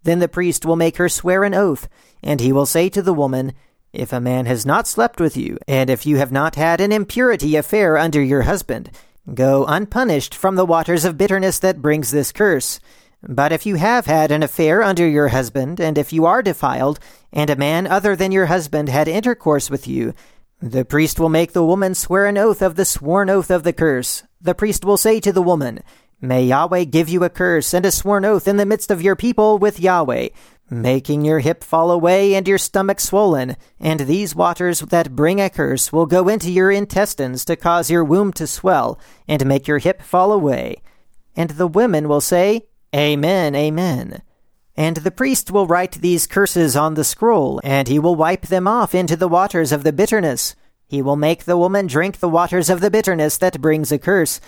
Then 0.02 0.18
the 0.18 0.28
priest 0.28 0.64
will 0.64 0.76
make 0.76 0.96
her 0.96 1.08
swear 1.08 1.44
an 1.44 1.54
oath, 1.54 1.88
and 2.22 2.40
he 2.40 2.52
will 2.52 2.66
say 2.66 2.88
to 2.88 3.02
the 3.02 3.14
woman, 3.14 3.52
If 3.92 4.12
a 4.12 4.20
man 4.20 4.46
has 4.46 4.64
not 4.64 4.86
slept 4.86 5.20
with 5.20 5.36
you, 5.36 5.58
and 5.68 5.90
if 5.90 6.06
you 6.06 6.16
have 6.16 6.32
not 6.32 6.54
had 6.54 6.80
an 6.80 6.92
impurity 6.92 7.56
affair 7.56 7.98
under 7.98 8.22
your 8.22 8.42
husband, 8.42 8.90
go 9.34 9.64
unpunished 9.66 10.34
from 10.34 10.56
the 10.56 10.66
waters 10.66 11.04
of 11.04 11.18
bitterness 11.18 11.58
that 11.58 11.82
brings 11.82 12.10
this 12.10 12.32
curse. 12.32 12.80
But 13.22 13.52
if 13.52 13.66
you 13.66 13.76
have 13.76 14.06
had 14.06 14.30
an 14.30 14.42
affair 14.42 14.82
under 14.82 15.06
your 15.06 15.28
husband, 15.28 15.78
and 15.80 15.98
if 15.98 16.12
you 16.12 16.24
are 16.24 16.42
defiled, 16.42 16.98
and 17.32 17.50
a 17.50 17.56
man 17.56 17.86
other 17.86 18.16
than 18.16 18.32
your 18.32 18.46
husband 18.46 18.88
had 18.88 19.08
intercourse 19.08 19.68
with 19.68 19.86
you, 19.86 20.14
the 20.62 20.84
priest 20.84 21.20
will 21.20 21.28
make 21.28 21.52
the 21.52 21.64
woman 21.64 21.94
swear 21.94 22.26
an 22.26 22.38
oath 22.38 22.62
of 22.62 22.76
the 22.76 22.84
sworn 22.84 23.28
oath 23.28 23.50
of 23.50 23.62
the 23.62 23.72
curse. 23.72 24.22
The 24.40 24.54
priest 24.54 24.84
will 24.84 24.96
say 24.96 25.20
to 25.20 25.32
the 25.32 25.42
woman, 25.42 25.80
May 26.22 26.44
Yahweh 26.44 26.84
give 26.84 27.08
you 27.08 27.24
a 27.24 27.30
curse 27.30 27.72
and 27.72 27.86
a 27.86 27.90
sworn 27.90 28.26
oath 28.26 28.46
in 28.46 28.58
the 28.58 28.66
midst 28.66 28.90
of 28.90 29.00
your 29.00 29.16
people 29.16 29.56
with 29.56 29.80
Yahweh, 29.80 30.28
making 30.68 31.24
your 31.24 31.38
hip 31.38 31.64
fall 31.64 31.90
away 31.90 32.34
and 32.34 32.46
your 32.46 32.58
stomach 32.58 33.00
swollen. 33.00 33.56
And 33.78 34.00
these 34.00 34.34
waters 34.34 34.80
that 34.80 35.16
bring 35.16 35.40
a 35.40 35.48
curse 35.48 35.94
will 35.94 36.04
go 36.04 36.28
into 36.28 36.50
your 36.50 36.70
intestines 36.70 37.46
to 37.46 37.56
cause 37.56 37.90
your 37.90 38.04
womb 38.04 38.34
to 38.34 38.46
swell 38.46 39.00
and 39.26 39.46
make 39.46 39.66
your 39.66 39.78
hip 39.78 40.02
fall 40.02 40.30
away. 40.30 40.82
And 41.34 41.50
the 41.50 41.66
women 41.66 42.06
will 42.06 42.20
say, 42.20 42.66
Amen, 42.94 43.54
amen. 43.54 44.20
And 44.76 44.98
the 44.98 45.10
priest 45.10 45.50
will 45.50 45.66
write 45.66 45.92
these 45.92 46.26
curses 46.26 46.76
on 46.76 46.94
the 46.94 47.04
scroll, 47.04 47.60
and 47.64 47.88
he 47.88 47.98
will 47.98 48.14
wipe 48.14 48.48
them 48.48 48.68
off 48.68 48.94
into 48.94 49.16
the 49.16 49.28
waters 49.28 49.72
of 49.72 49.84
the 49.84 49.92
bitterness. 49.92 50.54
He 50.86 51.00
will 51.00 51.16
make 51.16 51.44
the 51.44 51.56
woman 51.56 51.86
drink 51.86 52.18
the 52.18 52.28
waters 52.28 52.68
of 52.68 52.80
the 52.80 52.90
bitterness 52.90 53.38
that 53.38 53.60
brings 53.60 53.92
a 53.92 53.98
curse, 53.98 54.40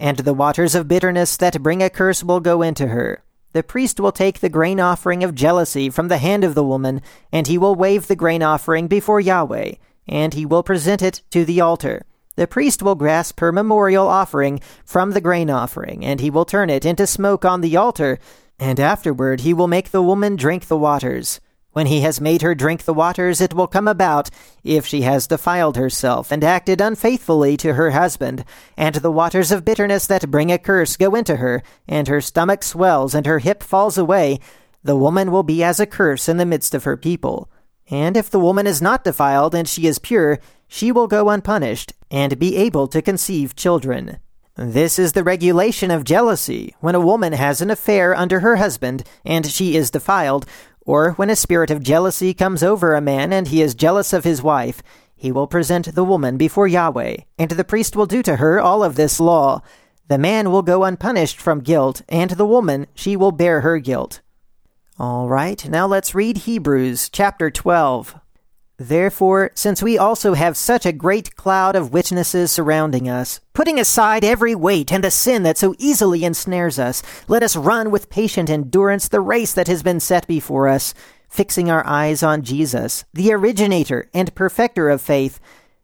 and 0.00 0.16
the 0.18 0.34
waters 0.34 0.74
of 0.74 0.88
bitterness 0.88 1.36
that 1.36 1.62
bring 1.62 1.82
a 1.82 1.90
curse 1.90 2.24
will 2.24 2.40
go 2.40 2.62
into 2.62 2.88
her. 2.88 3.22
The 3.52 3.62
priest 3.62 4.00
will 4.00 4.12
take 4.12 4.40
the 4.40 4.48
grain 4.48 4.80
offering 4.80 5.22
of 5.22 5.34
jealousy 5.34 5.90
from 5.90 6.08
the 6.08 6.18
hand 6.18 6.42
of 6.42 6.54
the 6.54 6.64
woman, 6.64 7.02
and 7.30 7.46
he 7.46 7.58
will 7.58 7.74
wave 7.74 8.06
the 8.06 8.16
grain 8.16 8.42
offering 8.42 8.88
before 8.88 9.20
Yahweh, 9.20 9.74
and 10.08 10.32
he 10.34 10.46
will 10.46 10.62
present 10.62 11.02
it 11.02 11.20
to 11.30 11.44
the 11.44 11.60
altar. 11.60 12.06
The 12.36 12.46
priest 12.46 12.82
will 12.82 12.94
grasp 12.94 13.40
her 13.40 13.52
memorial 13.52 14.08
offering 14.08 14.60
from 14.84 15.10
the 15.10 15.20
grain 15.20 15.50
offering, 15.50 16.04
and 16.04 16.20
he 16.20 16.30
will 16.30 16.46
turn 16.46 16.70
it 16.70 16.86
into 16.86 17.06
smoke 17.06 17.44
on 17.44 17.60
the 17.60 17.76
altar, 17.76 18.18
and 18.58 18.80
afterward 18.80 19.40
he 19.40 19.52
will 19.52 19.68
make 19.68 19.90
the 19.90 20.02
woman 20.02 20.36
drink 20.36 20.66
the 20.66 20.78
waters. 20.78 21.40
When 21.72 21.86
he 21.86 22.00
has 22.00 22.20
made 22.20 22.42
her 22.42 22.54
drink 22.54 22.82
the 22.82 22.94
waters, 22.94 23.40
it 23.40 23.54
will 23.54 23.68
come 23.68 23.86
about, 23.86 24.28
if 24.64 24.86
she 24.86 25.02
has 25.02 25.28
defiled 25.28 25.76
herself 25.76 26.32
and 26.32 26.42
acted 26.42 26.80
unfaithfully 26.80 27.56
to 27.58 27.74
her 27.74 27.92
husband, 27.92 28.44
and 28.76 28.96
the 28.96 29.10
waters 29.10 29.52
of 29.52 29.64
bitterness 29.64 30.06
that 30.08 30.30
bring 30.30 30.50
a 30.50 30.58
curse 30.58 30.96
go 30.96 31.14
into 31.14 31.36
her, 31.36 31.62
and 31.86 32.08
her 32.08 32.20
stomach 32.20 32.64
swells 32.64 33.14
and 33.14 33.24
her 33.24 33.38
hip 33.38 33.62
falls 33.62 33.96
away, 33.96 34.40
the 34.82 34.96
woman 34.96 35.30
will 35.30 35.44
be 35.44 35.62
as 35.62 35.78
a 35.78 35.86
curse 35.86 36.28
in 36.28 36.38
the 36.38 36.46
midst 36.46 36.74
of 36.74 36.84
her 36.84 36.96
people. 36.96 37.48
And 37.88 38.16
if 38.16 38.30
the 38.30 38.40
woman 38.40 38.66
is 38.66 38.82
not 38.82 39.04
defiled 39.04 39.54
and 39.54 39.68
she 39.68 39.86
is 39.86 39.98
pure, 39.98 40.40
she 40.66 40.90
will 40.90 41.06
go 41.06 41.28
unpunished 41.28 41.92
and 42.10 42.38
be 42.38 42.56
able 42.56 42.88
to 42.88 43.02
conceive 43.02 43.54
children. 43.54 44.18
This 44.56 44.98
is 44.98 45.12
the 45.12 45.24
regulation 45.24 45.90
of 45.90 46.04
jealousy 46.04 46.74
when 46.80 46.94
a 46.94 47.00
woman 47.00 47.32
has 47.32 47.60
an 47.60 47.70
affair 47.70 48.14
under 48.14 48.40
her 48.40 48.56
husband 48.56 49.04
and 49.24 49.46
she 49.46 49.76
is 49.76 49.90
defiled, 49.90 50.44
or 50.86 51.12
when 51.12 51.30
a 51.30 51.36
spirit 51.36 51.70
of 51.70 51.82
jealousy 51.82 52.34
comes 52.34 52.62
over 52.62 52.94
a 52.94 53.00
man 53.00 53.32
and 53.32 53.48
he 53.48 53.62
is 53.62 53.74
jealous 53.74 54.12
of 54.12 54.24
his 54.24 54.42
wife. 54.42 54.82
He 55.16 55.30
will 55.30 55.46
present 55.46 55.94
the 55.94 56.04
woman 56.04 56.36
before 56.36 56.66
Yahweh, 56.66 57.16
and 57.38 57.50
the 57.50 57.64
priest 57.64 57.94
will 57.94 58.06
do 58.06 58.22
to 58.22 58.36
her 58.36 58.58
all 58.60 58.82
of 58.82 58.96
this 58.96 59.20
law. 59.20 59.62
The 60.08 60.18
man 60.18 60.50
will 60.50 60.62
go 60.62 60.84
unpunished 60.84 61.40
from 61.40 61.60
guilt, 61.60 62.02
and 62.08 62.30
the 62.30 62.46
woman, 62.46 62.86
she 62.94 63.16
will 63.16 63.32
bear 63.32 63.60
her 63.60 63.78
guilt. 63.78 64.22
All 64.98 65.28
right, 65.28 65.68
now 65.68 65.86
let's 65.86 66.14
read 66.14 66.38
Hebrews 66.38 67.08
chapter 67.10 67.50
12. 67.50 68.18
Therefore, 68.82 69.50
since 69.54 69.82
we 69.82 69.98
also 69.98 70.32
have 70.32 70.56
such 70.56 70.86
a 70.86 70.92
great 70.92 71.36
cloud 71.36 71.76
of 71.76 71.92
witnesses 71.92 72.50
surrounding 72.50 73.10
us, 73.10 73.38
putting 73.52 73.78
aside 73.78 74.24
every 74.24 74.54
weight 74.54 74.90
and 74.90 75.04
the 75.04 75.10
sin 75.10 75.42
that 75.42 75.58
so 75.58 75.74
easily 75.76 76.24
ensnares 76.24 76.78
us, 76.78 77.02
let 77.28 77.42
us 77.42 77.56
run 77.56 77.90
with 77.90 78.08
patient 78.08 78.48
endurance 78.48 79.06
the 79.06 79.20
race 79.20 79.52
that 79.52 79.68
has 79.68 79.82
been 79.82 80.00
set 80.00 80.26
before 80.26 80.66
us, 80.66 80.94
fixing 81.28 81.70
our 81.70 81.86
eyes 81.86 82.22
on 82.22 82.40
Jesus, 82.40 83.04
the 83.12 83.30
originator 83.34 84.08
and 84.14 84.34
perfecter 84.34 84.88
of 84.88 85.02
faith, 85.02 85.40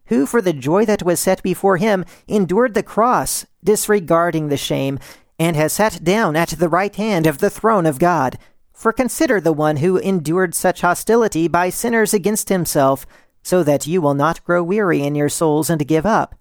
who 0.07 0.25
for 0.25 0.41
the 0.41 0.55
joy 0.55 0.87
that 0.87 1.03
was 1.03 1.21
set 1.21 1.43
before 1.43 1.77
him 1.77 2.03
endured 2.27 2.73
the 2.73 2.83
cross, 2.83 3.45
disregarding 3.63 4.49
the 4.49 4.57
shame, 4.57 4.99
and 5.39 5.55
has 5.55 5.75
sat 5.75 6.03
down 6.03 6.35
at 6.35 6.49
the 6.49 6.71
right 6.71 6.97
hand 6.97 7.27
of 7.27 7.39
the 7.39 7.51
throne 7.51 7.85
of 7.85 7.99
God. 7.99 8.39
For 8.77 8.93
consider 8.93 9.41
the 9.41 9.55
one 9.55 9.79
who 9.79 9.97
endured 9.97 10.55
such 10.55 10.83
hostility 10.83 11.49
by 11.49 11.71
sinners 11.71 12.13
against 12.13 12.51
himself, 12.51 13.07
so 13.43 13.63
that 13.63 13.87
you 13.87 14.03
will 14.03 14.13
not 14.13 14.45
grow 14.45 14.63
weary 14.63 15.03
in 15.03 15.15
your 15.15 15.31
souls 15.31 15.71
and 15.71 15.89
give 15.89 16.05
up. 16.05 16.35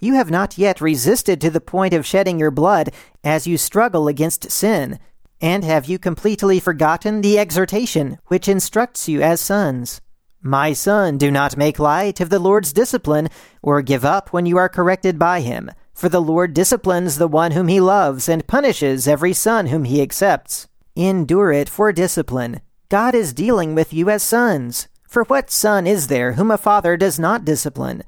You 0.00 0.14
have 0.14 0.30
not 0.30 0.56
yet 0.56 0.80
resisted 0.80 1.38
to 1.42 1.50
the 1.50 1.60
point 1.60 1.92
of 1.92 2.06
shedding 2.06 2.38
your 2.38 2.50
blood 2.50 2.94
as 3.22 3.46
you 3.46 3.58
struggle 3.58 4.08
against 4.08 4.50
sin. 4.50 4.98
And 5.38 5.64
have 5.64 5.84
you 5.84 5.98
completely 5.98 6.60
forgotten 6.60 7.20
the 7.20 7.38
exhortation 7.38 8.18
which 8.28 8.48
instructs 8.48 9.06
you 9.06 9.20
as 9.20 9.42
sons? 9.42 10.00
My 10.40 10.72
son, 10.72 11.18
do 11.18 11.30
not 11.30 11.58
make 11.58 11.78
light 11.78 12.20
of 12.22 12.30
the 12.30 12.38
Lord's 12.38 12.72
discipline, 12.72 13.28
or 13.60 13.82
give 13.82 14.04
up 14.04 14.32
when 14.32 14.46
you 14.46 14.56
are 14.56 14.70
corrected 14.70 15.18
by 15.18 15.42
him. 15.42 15.70
For 15.92 16.08
the 16.08 16.22
Lord 16.22 16.54
disciplines 16.54 17.18
the 17.18 17.28
one 17.28 17.50
whom 17.52 17.68
he 17.68 17.80
loves, 17.80 18.30
and 18.30 18.46
punishes 18.46 19.06
every 19.06 19.34
son 19.34 19.66
whom 19.66 19.84
he 19.84 20.00
accepts. 20.00 20.68
Endure 20.98 21.52
it 21.52 21.68
for 21.68 21.92
discipline. 21.92 22.62
God 22.88 23.14
is 23.14 23.34
dealing 23.34 23.74
with 23.74 23.92
you 23.92 24.08
as 24.08 24.22
sons. 24.22 24.88
For 25.06 25.24
what 25.24 25.50
son 25.50 25.86
is 25.86 26.06
there 26.06 26.32
whom 26.32 26.50
a 26.50 26.56
father 26.56 26.96
does 26.96 27.18
not 27.18 27.44
discipline? 27.44 28.02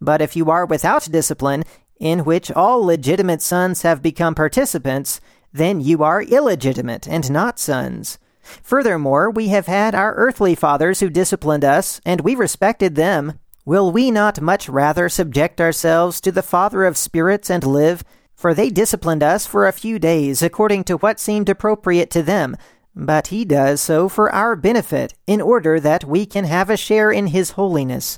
But 0.00 0.22
if 0.22 0.36
you 0.36 0.48
are 0.48 0.64
without 0.64 1.10
discipline, 1.10 1.64
in 1.98 2.24
which 2.24 2.52
all 2.52 2.84
legitimate 2.84 3.42
sons 3.42 3.82
have 3.82 4.02
become 4.02 4.36
participants, 4.36 5.20
then 5.52 5.80
you 5.80 6.04
are 6.04 6.22
illegitimate 6.22 7.08
and 7.08 7.28
not 7.28 7.58
sons. 7.58 8.18
Furthermore, 8.62 9.32
we 9.32 9.48
have 9.48 9.66
had 9.66 9.96
our 9.96 10.14
earthly 10.14 10.54
fathers 10.54 11.00
who 11.00 11.10
disciplined 11.10 11.64
us, 11.64 12.00
and 12.06 12.20
we 12.20 12.36
respected 12.36 12.94
them. 12.94 13.40
Will 13.64 13.90
we 13.90 14.12
not 14.12 14.40
much 14.40 14.68
rather 14.68 15.08
subject 15.08 15.60
ourselves 15.60 16.20
to 16.20 16.30
the 16.30 16.42
Father 16.42 16.84
of 16.84 16.96
spirits 16.96 17.50
and 17.50 17.66
live? 17.66 18.04
For 18.38 18.54
they 18.54 18.70
disciplined 18.70 19.24
us 19.24 19.48
for 19.48 19.66
a 19.66 19.72
few 19.72 19.98
days 19.98 20.42
according 20.42 20.84
to 20.84 20.96
what 20.96 21.18
seemed 21.18 21.48
appropriate 21.48 22.08
to 22.12 22.22
them, 22.22 22.56
but 22.94 23.26
he 23.26 23.44
does 23.44 23.80
so 23.80 24.08
for 24.08 24.32
our 24.32 24.54
benefit, 24.54 25.12
in 25.26 25.40
order 25.40 25.80
that 25.80 26.04
we 26.04 26.24
can 26.24 26.44
have 26.44 26.70
a 26.70 26.76
share 26.76 27.10
in 27.10 27.26
his 27.26 27.50
holiness. 27.58 28.16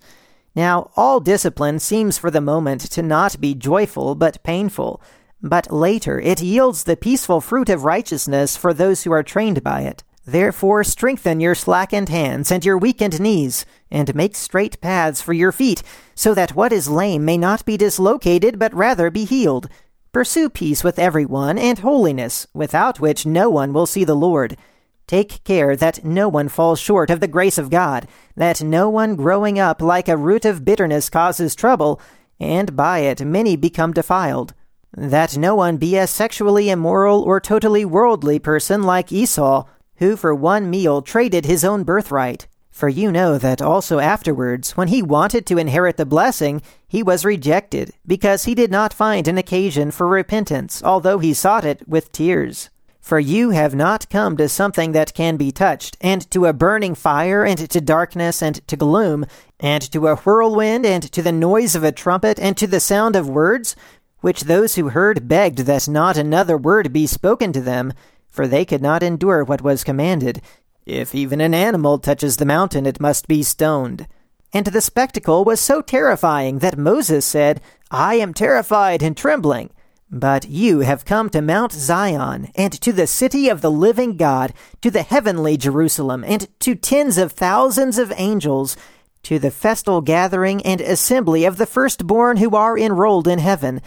Now, 0.54 0.90
all 0.94 1.20
discipline 1.20 1.78
seems 1.78 2.18
for 2.18 2.30
the 2.30 2.42
moment 2.42 2.83
to 2.90 3.02
not 3.02 3.40
be 3.40 3.54
joyful 3.54 4.14
but 4.14 4.42
painful, 4.42 5.00
but 5.40 5.72
later 5.72 6.20
it 6.20 6.42
yields 6.42 6.85
the 6.85 6.98
peaceful 6.98 7.40
fruit 7.40 7.70
of 7.70 7.85
righteousness 7.85 8.59
for 8.59 8.74
those 8.74 9.04
who 9.04 9.12
are 9.12 9.22
trained 9.22 9.64
by 9.64 9.83
it. 9.83 10.02
Therefore, 10.26 10.85
strengthen 10.85 11.40
your 11.40 11.54
slackened 11.54 12.11
hands 12.11 12.50
and 12.50 12.62
your 12.62 12.76
weakened 12.76 13.20
knees, 13.20 13.64
and 13.90 14.14
make 14.14 14.37
straight 14.37 14.83
paths 14.83 15.22
for 15.22 15.33
your 15.33 15.50
feet, 15.50 15.83
so 16.14 16.35
that 16.35 16.54
what 16.54 16.74
is 16.74 16.90
lame 16.90 17.24
may 17.24 17.38
not 17.38 17.64
be 17.64 17.78
dislocated, 17.78 18.59
but 18.59 18.74
rather 18.74 19.11
be 19.11 19.24
healed. 19.24 19.70
Pursue 20.12 20.51
peace 20.51 20.83
with 20.83 20.99
everyone 20.99 21.57
and 21.57 21.79
holiness, 21.79 22.49
without 22.53 22.99
which 22.99 23.25
no 23.25 23.49
one 23.49 23.73
will 23.73 23.87
see 23.87 24.03
the 24.03 24.16
Lord. 24.16 24.57
Take 25.07 25.44
care 25.44 25.77
that 25.77 26.05
no 26.05 26.29
one 26.29 26.49
falls 26.49 26.81
short 26.81 27.11
of 27.11 27.20
the 27.20 27.29
grace 27.29 27.59
of 27.59 27.70
God, 27.70 28.09
that 28.35 28.61
no 28.61 28.90
one 28.90 29.14
growing 29.14 29.61
up 29.61 29.81
like 29.81 30.09
a 30.09 30.16
root 30.16 30.44
of 30.44 30.64
bitterness 30.64 31.11
causes 31.11 31.55
trouble, 31.55 32.01
and 32.40 32.75
by 32.75 33.01
it 33.01 33.25
many 33.25 33.55
become 33.55 33.92
defiled. 33.92 34.53
That 34.96 35.37
no 35.37 35.55
one 35.55 35.77
be 35.77 35.96
a 35.96 36.09
sexually 36.09 36.70
immoral 36.70 37.23
or 37.23 37.38
totally 37.38 37.85
worldly 37.85 38.40
person 38.40 38.83
like 38.83 39.12
Esau, 39.12 39.64
who 39.99 40.16
for 40.16 40.35
one 40.35 40.68
meal 40.68 41.03
traded 41.03 41.44
his 41.44 41.62
own 41.62 41.85
birthright. 41.85 42.49
For 42.70 42.88
you 42.88 43.12
know 43.12 43.37
that 43.37 43.61
also 43.61 43.98
afterwards, 43.98 44.76
when 44.76 44.88
he 44.88 45.02
wanted 45.02 45.44
to 45.46 45.59
inherit 45.59 45.96
the 45.96 46.06
blessing, 46.06 46.62
he 46.88 47.02
was 47.02 47.24
rejected, 47.24 47.92
because 48.06 48.44
he 48.44 48.54
did 48.54 48.70
not 48.70 48.94
find 48.94 49.28
an 49.28 49.37
occasion 49.37 49.90
for 49.90 50.06
repentance, 50.06 50.83
although 50.83 51.18
he 51.18 51.35
sought 51.35 51.64
it 51.64 51.87
with 51.87 52.12
tears. 52.12 52.70
For 53.00 53.18
you 53.18 53.50
have 53.50 53.74
not 53.74 54.09
come 54.09 54.37
to 54.37 54.48
something 54.48 54.92
that 54.92 55.14
can 55.14 55.37
be 55.37 55.50
touched, 55.50 55.96
and 56.00 56.30
to 56.30 56.46
a 56.46 56.52
burning 56.52 56.94
fire, 56.94 57.44
and 57.44 57.59
to 57.59 57.80
darkness, 57.80 58.42
and 58.42 58.66
to 58.68 58.76
gloom, 58.76 59.26
and 59.59 59.83
to 59.90 60.06
a 60.06 60.16
whirlwind, 60.16 60.87
and 60.87 61.02
to 61.12 61.22
the 61.22 61.33
noise 61.33 61.74
of 61.74 61.83
a 61.83 61.92
trumpet, 61.92 62.38
and 62.38 62.56
to 62.56 62.66
the 62.66 62.80
sound 62.80 63.16
of 63.16 63.28
words, 63.28 63.74
which 64.20 64.42
those 64.42 64.76
who 64.76 64.90
heard 64.90 65.28
begged 65.28 65.61
that 65.61 65.88
not 65.88 66.16
another 66.16 66.56
word 66.56 66.92
be 66.92 67.06
spoken 67.06 67.52
to 67.52 67.61
them, 67.61 67.92
for 68.28 68.46
they 68.46 68.64
could 68.64 68.83
not 68.83 69.02
endure 69.02 69.42
what 69.42 69.62
was 69.62 69.83
commanded, 69.83 70.40
if 70.90 71.14
even 71.14 71.40
an 71.40 71.55
animal 71.55 71.98
touches 71.98 72.37
the 72.37 72.44
mountain, 72.44 72.85
it 72.85 73.00
must 73.00 73.29
be 73.29 73.42
stoned. 73.42 74.07
And 74.53 74.66
the 74.66 74.81
spectacle 74.81 75.44
was 75.44 75.61
so 75.61 75.81
terrifying 75.81 76.59
that 76.59 76.76
Moses 76.76 77.24
said, 77.24 77.61
I 77.90 78.16
am 78.16 78.35
terrified 78.35 79.03
and 79.03 79.16
trembling. 79.16 79.70
But 80.11 80.48
you 80.48 80.81
have 80.81 81.05
come 81.05 81.31
to 81.31 81.40
Mount 81.40 81.70
Zion, 81.70 82.50
and 82.57 82.72
to 82.81 82.92
the 82.92 83.07
city 83.07 83.48
of 83.48 83.61
the 83.61 83.70
living 83.70 84.16
God, 84.16 84.53
to 84.83 84.90
the 84.90 85.03
heavenly 85.03 85.57
Jerusalem, 85.57 86.24
and 86.26 86.48
to 86.61 86.74
tens 86.74 87.16
of 87.16 87.31
thousands 87.31 87.96
of 87.96 88.12
angels, 88.16 88.76
to 89.22 89.38
the 89.38 89.53
festal 89.53 90.00
gathering 90.00 90.61
and 90.62 90.81
assembly 90.81 91.44
of 91.44 91.59
the 91.59 91.66
firstborn 91.66 92.38
who 92.38 92.57
are 92.57 92.76
enrolled 92.76 93.29
in 93.29 93.38
heaven, 93.38 93.81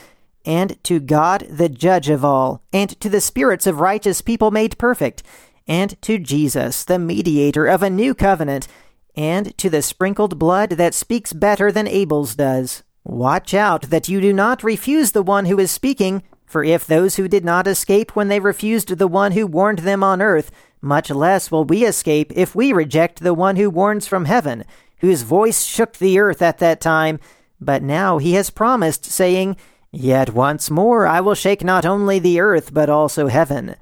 and 0.46 0.82
to 0.86 1.02
God 1.02 1.46
the 1.50 1.70
judge 1.70 2.10
of 2.10 2.24
all, 2.24 2.62
and 2.72 2.90
to 3.02 3.10
the 3.10 3.22
spirits 3.22 3.68
of 3.68 3.82
righteous 3.82 4.22
people 4.22 4.52
made 4.52 4.78
perfect, 4.78 5.24
and 5.68 6.02
to 6.02 6.18
Jesus, 6.20 6.84
the 6.84 7.00
mediator 7.00 7.66
of 7.66 7.84
a 7.84 7.90
new 7.90 8.14
covenant, 8.14 8.68
and 9.16 9.58
to 9.58 9.70
the 9.70 9.82
sprinkled 9.82 10.40
blood 10.40 10.72
that 10.72 10.94
speaks 10.94 11.34
better 11.34 11.72
than 11.72 11.88
Abel's 11.88 12.36
does. 12.36 12.84
Watch 13.04 13.54
out 13.54 13.84
that 13.84 14.10
you 14.10 14.22
do 14.22 14.34
not 14.34 14.64
refuse 14.64 15.12
the 15.12 15.24
one 15.24 15.46
who 15.46 15.60
is 15.60 15.72
speaking, 15.72 16.24
for 16.46 16.64
if 16.64 16.86
those 16.86 17.16
who 17.16 17.28
did 17.28 17.44
not 17.44 17.68
escape 17.68 18.16
when 18.16 18.28
they 18.28 18.40
refused 18.40 18.98
the 18.98 19.08
one 19.08 19.34
who 19.34 19.48
warned 19.48 19.80
them 19.80 20.04
on 20.04 20.22
earth, 20.22 20.52
much 20.82 21.10
less 21.10 21.50
will 21.50 21.64
we 21.64 21.86
escape 21.86 22.32
if 22.36 22.56
we 22.56 22.74
reject 22.74 23.20
the 23.22 23.34
one 23.34 23.56
who 23.56 23.70
warns 23.70 24.08
from 24.08 24.26
heaven, 24.26 24.64
whose 24.98 25.22
voice 25.22 25.64
shook 25.64 25.98
the 25.98 26.20
earth 26.20 26.42
at 26.42 26.60
that 26.60 26.82
time. 26.82 27.20
But 27.60 27.82
now 27.82 28.18
he 28.18 28.34
has 28.34 28.50
promised, 28.50 29.06
saying, 29.06 29.58
Yet 29.92 30.34
once 30.34 30.70
more 30.70 31.06
I 31.06 31.22
will 31.22 31.36
shake 31.36 31.64
not 31.64 31.86
only 31.86 32.20
the 32.20 32.40
earth, 32.40 32.74
but 32.74 32.90
also 32.90 33.28
heaven. 33.28 33.76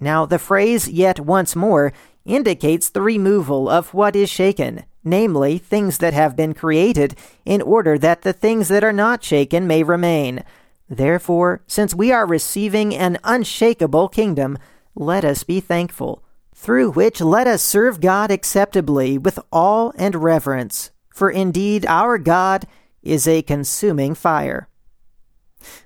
Now, 0.00 0.24
the 0.24 0.38
phrase 0.38 0.88
yet 0.88 1.20
once 1.20 1.54
more 1.54 1.92
indicates 2.24 2.88
the 2.88 3.02
removal 3.02 3.68
of 3.68 3.92
what 3.92 4.16
is 4.16 4.30
shaken, 4.30 4.84
namely, 5.04 5.58
things 5.58 5.98
that 5.98 6.14
have 6.14 6.36
been 6.36 6.54
created, 6.54 7.14
in 7.44 7.60
order 7.60 7.98
that 7.98 8.22
the 8.22 8.32
things 8.32 8.68
that 8.68 8.82
are 8.82 8.92
not 8.92 9.22
shaken 9.22 9.66
may 9.66 9.82
remain. 9.82 10.42
Therefore, 10.88 11.62
since 11.66 11.94
we 11.94 12.10
are 12.10 12.26
receiving 12.26 12.94
an 12.94 13.18
unshakable 13.24 14.08
kingdom, 14.08 14.58
let 14.94 15.24
us 15.24 15.44
be 15.44 15.60
thankful, 15.60 16.24
through 16.54 16.90
which 16.92 17.20
let 17.20 17.46
us 17.46 17.62
serve 17.62 18.00
God 18.00 18.30
acceptably 18.30 19.16
with 19.16 19.38
awe 19.52 19.92
and 19.96 20.14
reverence, 20.16 20.90
for 21.08 21.30
indeed 21.30 21.86
our 21.86 22.18
God 22.18 22.66
is 23.02 23.28
a 23.28 23.42
consuming 23.42 24.14
fire. 24.14 24.68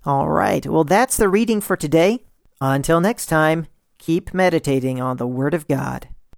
All 0.05 0.29
right, 0.29 0.65
well, 0.67 0.85
that's 0.85 1.17
the 1.17 1.29
reading 1.29 1.61
for 1.61 1.77
today. 1.77 2.25
Until 2.61 3.01
next 3.01 3.27
time, 3.27 3.67
keep 4.05 4.35
meditating 4.35 5.01
on 5.01 5.17
the 5.17 5.27
Word 5.27 5.55
of 5.55 5.67
God. 5.67 6.09